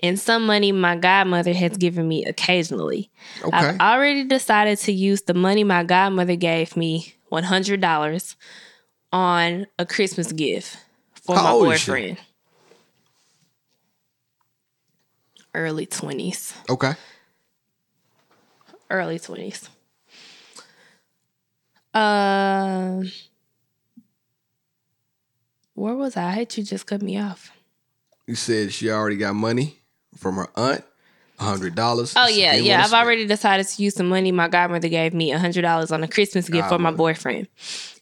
[0.04, 3.10] and some money my godmother has given me occasionally.
[3.44, 3.56] Okay.
[3.56, 8.36] I've already decided to use the money my godmother gave me, $100,
[9.16, 10.76] on a Christmas gift
[11.14, 11.92] for How my old is she?
[11.92, 12.18] boyfriend.
[15.54, 16.54] Early 20s.
[16.70, 16.92] Okay.
[18.90, 19.70] Early 20s.
[21.94, 23.10] Um,
[25.76, 26.40] where was I?
[26.40, 27.54] I you just cut me off.
[28.28, 29.80] You said she already got money
[30.18, 30.84] from her aunt,
[31.40, 32.14] hundred dollars.
[32.16, 32.84] Oh yeah, yeah.
[32.84, 36.08] I've already decided to use some money my godmother gave me, hundred dollars on a
[36.08, 37.48] Christmas gift for my boyfriend.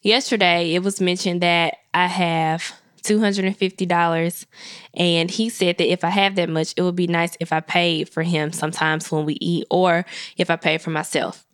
[0.02, 4.46] Yesterday, it was mentioned that I have two hundred and fifty dollars,
[4.94, 7.60] and he said that if I have that much, it would be nice if I
[7.60, 10.06] paid for him sometimes when we eat, or
[10.38, 11.46] if I pay for myself.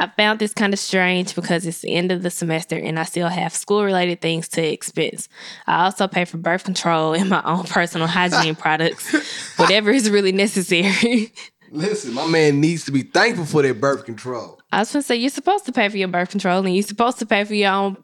[0.00, 3.04] I found this kind of strange because it's the end of the semester and I
[3.04, 5.28] still have school related things to expense.
[5.66, 9.14] I also pay for birth control and my own personal hygiene products,
[9.58, 11.32] whatever is really necessary.
[11.70, 14.58] Listen, my man needs to be thankful for that birth control.
[14.72, 17.18] I was gonna say you're supposed to pay for your birth control and you're supposed
[17.18, 18.02] to pay for your own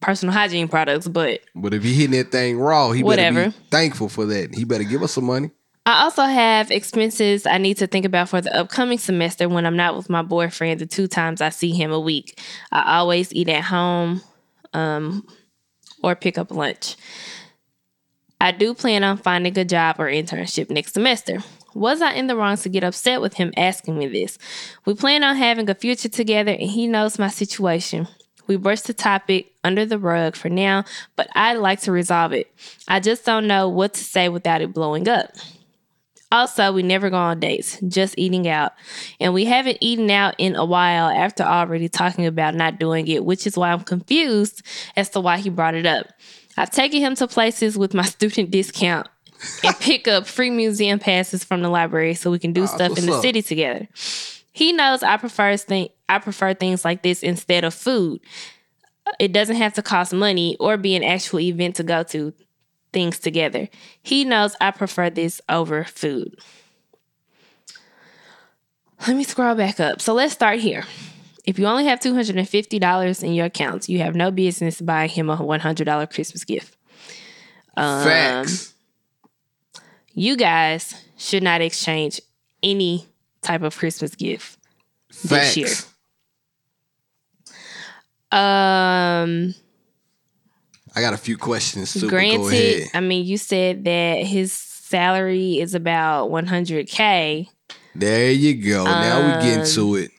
[0.00, 3.46] personal hygiene products, but But if he hitting that thing raw, he better Whatever.
[3.50, 4.54] be thankful for that.
[4.54, 5.50] He better give us some money.
[5.84, 9.76] I also have expenses I need to think about for the upcoming semester when I'm
[9.76, 12.38] not with my boyfriend the two times I see him a week.
[12.70, 14.22] I always eat at home
[14.72, 15.26] um,
[16.00, 16.96] or pick up lunch.
[18.40, 21.38] I do plan on finding a job or internship next semester.
[21.74, 24.38] Was I in the wrong to get upset with him asking me this?
[24.84, 28.06] We plan on having a future together and he knows my situation.
[28.46, 30.84] We brushed the topic under the rug for now,
[31.16, 32.52] but I'd like to resolve it.
[32.86, 35.30] I just don't know what to say without it blowing up.
[36.32, 38.72] Also, we never go on dates, just eating out.
[39.20, 43.22] And we haven't eaten out in a while after already talking about not doing it,
[43.22, 44.62] which is why I'm confused
[44.96, 46.06] as to why he brought it up.
[46.56, 49.08] I've taken him to places with my student discount
[49.62, 53.04] and pick up free museum passes from the library so we can do stuff in
[53.04, 53.22] the up?
[53.22, 53.86] city together.
[54.52, 58.20] He knows I prefer thing I prefer things like this instead of food.
[59.18, 62.32] It doesn't have to cost money or be an actual event to go to
[62.92, 63.68] things together.
[64.02, 66.38] He knows I prefer this over food.
[69.06, 70.00] Let me scroll back up.
[70.00, 70.84] So let's start here.
[71.44, 75.36] If you only have $250 in your accounts, you have no business buying him a
[75.36, 76.76] $100 Christmas gift.
[77.76, 78.74] Um, Facts.
[80.14, 82.20] You guys should not exchange
[82.62, 83.06] any
[83.40, 84.58] type of Christmas gift
[85.10, 85.54] Facts.
[85.54, 85.68] this year.
[88.30, 89.54] Um,
[90.94, 92.00] I got a few questions too.
[92.02, 92.88] but Go granted.
[92.94, 97.48] I mean, you said that his salary is about 100K.
[97.94, 98.84] There you go.
[98.84, 100.10] now we get Um, into it.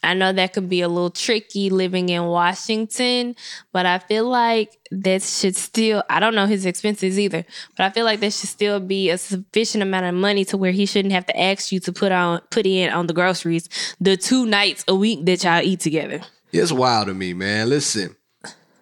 [0.00, 3.34] I know that could be a little tricky living in Washington,
[3.72, 7.44] but I feel like that should still, I don't know his expenses either,
[7.76, 10.70] but I feel like there should still be a sufficient amount of money to where
[10.70, 13.68] he shouldn't have to ask you to put on, put in on the groceries
[14.00, 16.20] the two nights a week that y'all eat together.
[16.52, 17.68] It's wild to me, man.
[17.68, 18.14] Listen,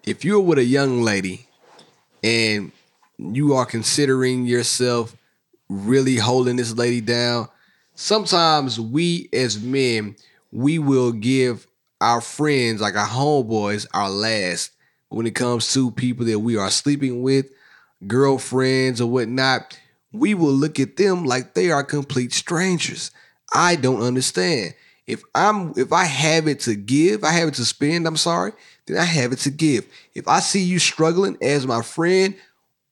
[0.07, 1.49] if you're with a young lady
[2.23, 2.71] and
[3.19, 5.17] you are considering yourself
[5.69, 7.49] really holding this lady down,
[7.97, 10.15] sometimes we as men,
[10.53, 11.67] we will give
[12.01, 14.71] our friends, like our homeboys, our last
[15.09, 17.51] when it comes to people that we are sleeping with,
[18.07, 19.79] girlfriends or whatnot.
[20.13, 23.11] We will look at them like they are complete strangers.
[23.53, 24.75] I don't understand.
[25.07, 28.53] If I'm if I have it to give, I have it to spend, I'm sorry,
[28.87, 29.87] then I have it to give.
[30.15, 32.37] If I see you struggling as my friend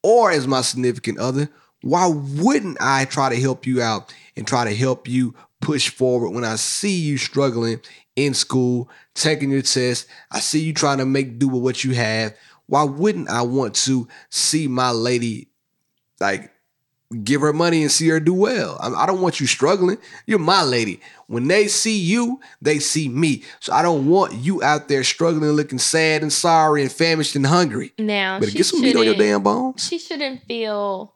[0.03, 1.49] or as my significant other,
[1.81, 6.31] why wouldn't I try to help you out and try to help you push forward
[6.31, 7.79] when I see you struggling
[8.15, 10.07] in school, taking your test?
[10.31, 12.35] I see you trying to make do with what you have.
[12.67, 15.49] why wouldn't I want to see my lady
[16.19, 16.51] like
[17.23, 18.77] give her money and see her do well?
[18.81, 19.97] I, I don't want you struggling.
[20.25, 20.99] You're my lady.
[21.27, 23.43] When they see you, they see me.
[23.59, 27.45] So I don't want you out there struggling, looking sad and sorry and famished and
[27.45, 27.93] hungry.
[27.97, 29.87] Now she get some meat on your damn bones.
[29.87, 31.13] She shouldn't feel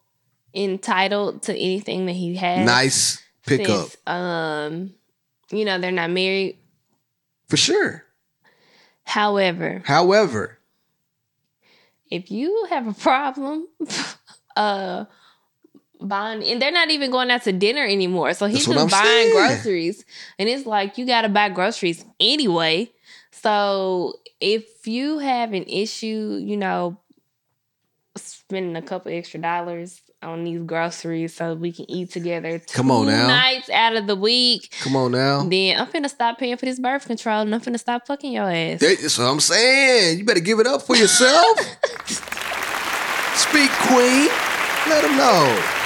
[0.54, 2.66] entitled to anything that he has.
[2.66, 4.92] Nice pickup Um,
[5.50, 6.58] you know they're not married.
[7.48, 8.04] for sure.
[9.04, 10.58] However, However,
[12.10, 13.66] if you have a problem,
[14.56, 15.04] uh,
[16.00, 19.04] buying, and they're not even going out to dinner anymore, so he's That's just buying
[19.32, 19.32] saying.
[19.36, 20.04] groceries,
[20.38, 22.90] and it's like you got to buy groceries anyway.
[23.30, 26.98] So if you have an issue, you know,
[28.16, 32.90] spending a couple extra dollars on these groceries so we can eat together two Come
[32.90, 33.26] on now.
[33.28, 35.44] nights out of the week, come on now.
[35.44, 38.50] then I'm finna stop paying for this birth control and I'm finna stop fucking your
[38.50, 38.80] ass.
[38.80, 40.18] That's what I'm saying.
[40.18, 41.58] You better give it up for yourself.
[43.36, 44.28] Speak, Queen.
[44.88, 45.79] Let them know.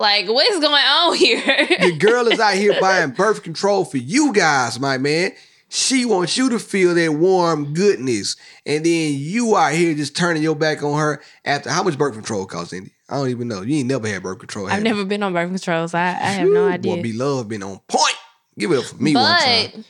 [0.00, 1.40] Like, what's going on here?
[1.80, 5.32] The girl is out here buying birth control for you guys, my man.
[5.70, 8.36] She wants you to feel that warm goodness.
[8.64, 12.14] And then you out here just turning your back on her after how much birth
[12.14, 12.92] control costs, Indy?
[13.08, 13.62] I don't even know.
[13.62, 14.66] You ain't never had birth control.
[14.66, 16.72] I've have never been on birth control, so I, I have no you?
[16.72, 16.96] idea.
[16.96, 18.16] Boy, be love been on point.
[18.58, 19.84] Give it up for me one but time.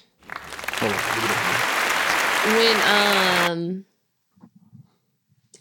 [0.81, 1.37] On, give it up
[2.43, 2.55] for me.
[2.57, 3.85] when um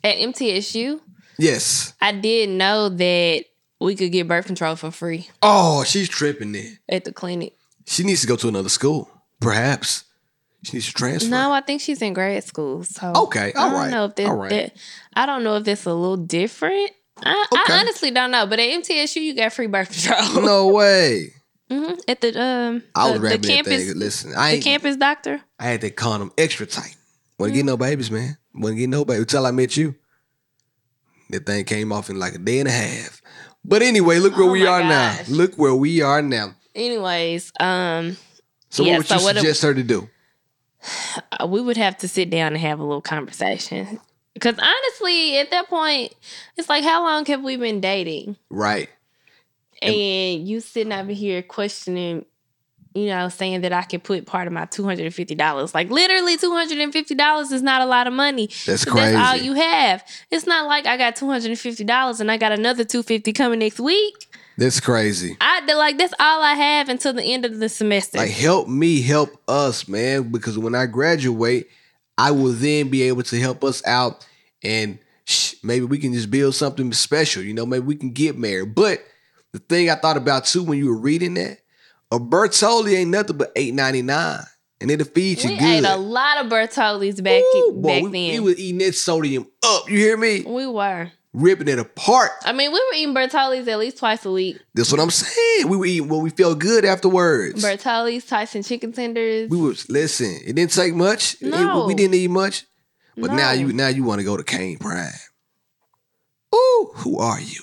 [0.04, 1.00] at MTSU,
[1.38, 1.94] Yes.
[2.02, 3.46] I did know that
[3.80, 6.80] we could get birth control for free Oh, she's tripping then.
[6.90, 7.54] at the clinic.
[7.86, 9.10] She needs to go to another school.
[9.40, 10.04] Perhaps.
[10.64, 11.30] She needs to transfer.
[11.30, 12.84] No, I think she's in grad school.
[12.84, 14.50] So Okay, I don't right, know if that, all right.
[14.50, 14.74] that-
[15.14, 16.92] I don't know if that's a little different.
[17.24, 17.74] I, Okay.
[17.74, 18.46] I honestly don't know.
[18.48, 20.44] But at MTSU, you got free birth control.
[20.46, 21.34] No way.
[21.70, 24.00] hmm At the um I was the, the rapping that campus thing.
[24.00, 25.42] Listen, I the ain't, campus doctor.
[25.60, 26.96] I had that condom extra tight.
[27.40, 27.58] Wasn't Mm.
[27.60, 28.38] get no babies, man.
[28.54, 29.96] Wasn't get no babies until I met you.
[31.30, 33.22] That thing came off in like a day and a half.
[33.66, 35.28] But anyway, look where Oh we are gosh.
[35.30, 35.36] now.
[35.36, 36.56] Look where we are now.
[36.76, 38.18] Anyways, um,
[38.70, 40.10] So Yeah, what would so you what a- suggest her to do?
[41.48, 44.00] we would have to sit down and have a little conversation.
[44.34, 46.14] Because honestly, at that point,
[46.58, 48.38] it's like, how long have we been dating?
[48.50, 48.90] Right.
[49.82, 52.26] And you sitting over here questioning,
[52.98, 55.74] you know, saying that I could put part of my two hundred and fifty dollars.
[55.74, 58.50] Like literally, two hundred and fifty dollars is not a lot of money.
[58.66, 60.04] That's But That's all you have.
[60.32, 63.04] It's not like I got two hundred and fifty dollars and I got another two
[63.04, 64.28] fifty coming next week.
[64.58, 65.38] That's crazy.
[65.40, 68.18] I like that's all I have until the end of the semester.
[68.18, 70.32] Like help me help us, man.
[70.32, 71.68] Because when I graduate,
[72.18, 74.26] I will then be able to help us out
[74.64, 77.44] and sh- maybe we can just build something special.
[77.44, 78.74] You know, maybe we can get married.
[78.74, 79.06] But
[79.54, 81.60] the thing I thought about too when you were reading that,
[82.12, 84.44] a Bertolli ain't nothing but eight ninety nine,
[84.82, 85.66] and it'll feed you we good.
[85.66, 88.32] ate a lot of Bertolli's back Ooh, boy, back we, then.
[88.34, 89.90] we was eating that sodium up.
[89.90, 90.44] You hear me?
[90.46, 91.12] We were.
[91.34, 92.32] Ripping it apart.
[92.46, 94.58] I mean, we were eating Bertolli's at least twice a week.
[94.74, 95.68] That's what I'm saying.
[95.70, 97.64] We were eating well, we felt good afterwards.
[97.64, 99.50] Bertolli's, Tyson chicken tenders.
[99.50, 100.40] we was listen.
[100.46, 101.36] It didn't take much.
[101.42, 101.86] It- No.
[101.86, 102.66] we didn't eat much.
[103.16, 105.12] But now you now you want to go to Kayne Prime.
[106.56, 107.62] Ooh, who are you?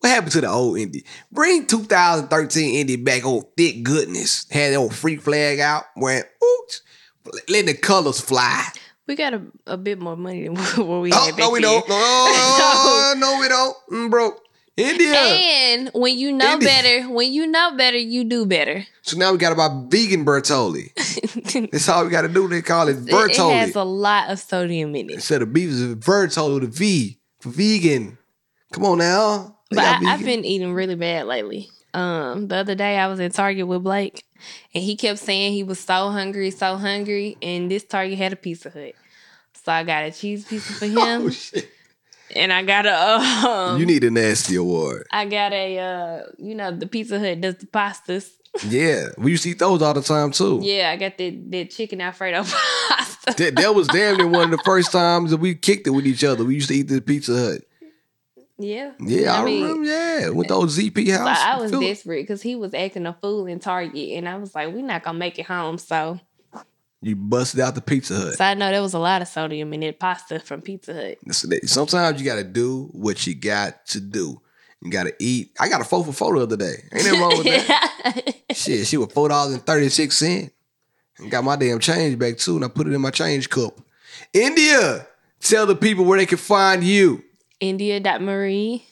[0.00, 1.04] What happened to the old Indy?
[1.32, 4.46] Bring 2013 Indy back, old thick goodness.
[4.50, 6.82] Had the old free flag out, wearing oops,
[7.48, 8.64] letting the colors fly.
[9.08, 11.60] we got a, a bit more money than what we Oh had back no, we
[11.60, 11.80] then.
[11.80, 11.88] don't.
[11.88, 13.76] No, no, no, we don't.
[13.90, 14.36] Mm, bro,
[14.76, 15.14] India.
[15.14, 16.68] And when you know India.
[16.68, 18.84] better, when you know better, you do better.
[19.02, 20.94] So now we got about vegan Bertoli.
[21.72, 22.46] That's all we got to do.
[22.46, 23.52] They call it Bertoli.
[23.62, 25.14] it has a lot of sodium in it.
[25.14, 28.16] Instead of beef, it's Bertolli with a V for vegan.
[28.72, 29.56] Come on now.
[29.70, 31.68] But I, I've been eating really bad lately.
[31.94, 34.24] Um, the other day I was in Target with Blake,
[34.74, 38.36] and he kept saying he was so hungry, so hungry, and this Target had a
[38.36, 38.92] Pizza Hut.
[39.64, 41.68] So I got a cheese pizza for him, Oh, shit.
[42.34, 45.06] and I got a um, you need a nasty award.
[45.10, 48.30] I got a uh, you know, the Pizza Hut does the pastas.
[48.66, 50.60] Yeah, we used to eat those all the time too.
[50.62, 52.44] Yeah, I got the the chicken Alfredo
[52.88, 53.34] pasta.
[53.36, 56.06] That, that was damn near one of the first times that we kicked it with
[56.06, 56.44] each other.
[56.44, 57.62] We used to eat the Pizza Hut.
[58.58, 59.84] Yeah, Yeah, I, mean, remember.
[59.88, 61.38] Yeah, with uh, those ZP house.
[61.38, 64.54] I was Phil- desperate because he was acting a fool in Target, and I was
[64.54, 65.78] like, we're not gonna make it home.
[65.78, 66.18] So,
[67.00, 68.34] You busted out the Pizza Hut.
[68.34, 71.18] so I know there was a lot of sodium in that pasta from Pizza Hut.
[71.68, 74.40] Sometimes you got to do what you got to do.
[74.82, 75.52] You got to eat.
[75.60, 76.82] I got a four for four the other day.
[76.92, 78.34] Ain't nothing wrong with that.
[78.52, 80.52] Shit, she was four dollars and thirty six cent.
[81.18, 83.80] And got my damn change back too, and I put it in my change cup.
[84.32, 85.06] India,
[85.40, 87.22] tell the people where they can find you.
[87.60, 88.84] India.Marie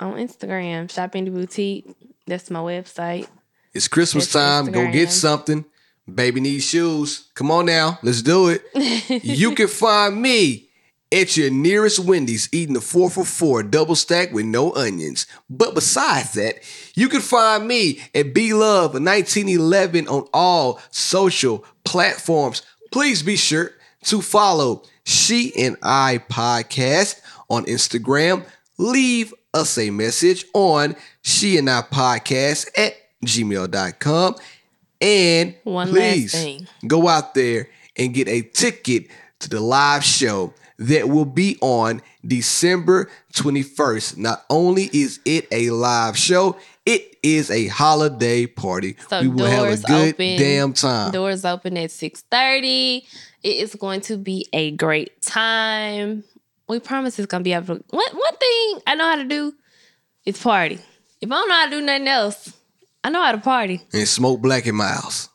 [0.00, 1.86] on Instagram, Shopping the Boutique.
[2.26, 3.28] That's my website.
[3.72, 4.66] It's Christmas time.
[4.66, 5.64] Go get something.
[6.12, 7.28] Baby needs shoes.
[7.34, 8.62] Come on now, let's do it.
[9.24, 10.68] you can find me
[11.12, 15.26] at your nearest Wendy's eating the 4 for 4 double stack with no onions.
[15.50, 16.56] But besides that,
[16.94, 22.62] you can find me at B Love 1911 on all social platforms.
[22.90, 23.72] Please be sure
[24.04, 28.44] to follow She and I Podcast on Instagram.
[28.78, 32.94] Leave us a message on She and I Podcast at
[33.24, 34.36] gmail.com.
[35.00, 36.66] And One last please thing.
[36.86, 39.06] go out there and get a ticket
[39.40, 44.16] to the live show that will be on December 21st.
[44.16, 48.96] Not only is it a live show, it is a holiday party.
[49.08, 50.38] So we will have a good open.
[50.38, 51.10] damn time.
[51.12, 53.06] Doors open at six thirty.
[53.42, 56.24] It is going to be a great time.
[56.68, 57.84] We promise it's gonna be able to.
[57.90, 59.52] One one thing I know how to do
[60.24, 60.78] is party.
[61.20, 62.52] If I don't know how to do nothing else,
[63.02, 63.82] I know how to party.
[63.92, 65.28] and smoke Black and Milds.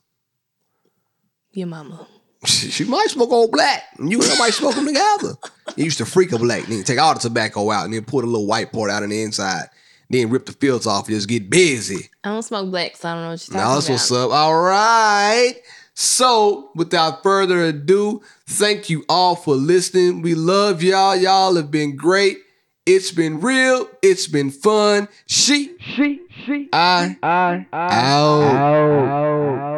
[1.51, 2.07] Your mama.
[2.45, 3.83] She, she might smoke old black.
[3.97, 5.35] and You and her might smoke them together.
[5.75, 8.23] You used to freak a black, then take all the tobacco out, and then put
[8.23, 9.67] a little white part out on the inside.
[10.09, 12.09] Then rip the filter off and just get busy.
[12.23, 13.93] I don't smoke black, so I don't know what you're talking that's about.
[13.93, 14.31] what's up.
[14.31, 15.55] All right.
[15.95, 20.21] So, without further ado, thank you all for listening.
[20.21, 21.15] We love y'all.
[21.15, 22.39] Y'all have been great.
[22.85, 23.87] It's been real.
[24.01, 25.07] It's been fun.
[25.27, 29.72] She, she, she, I, I, I, out.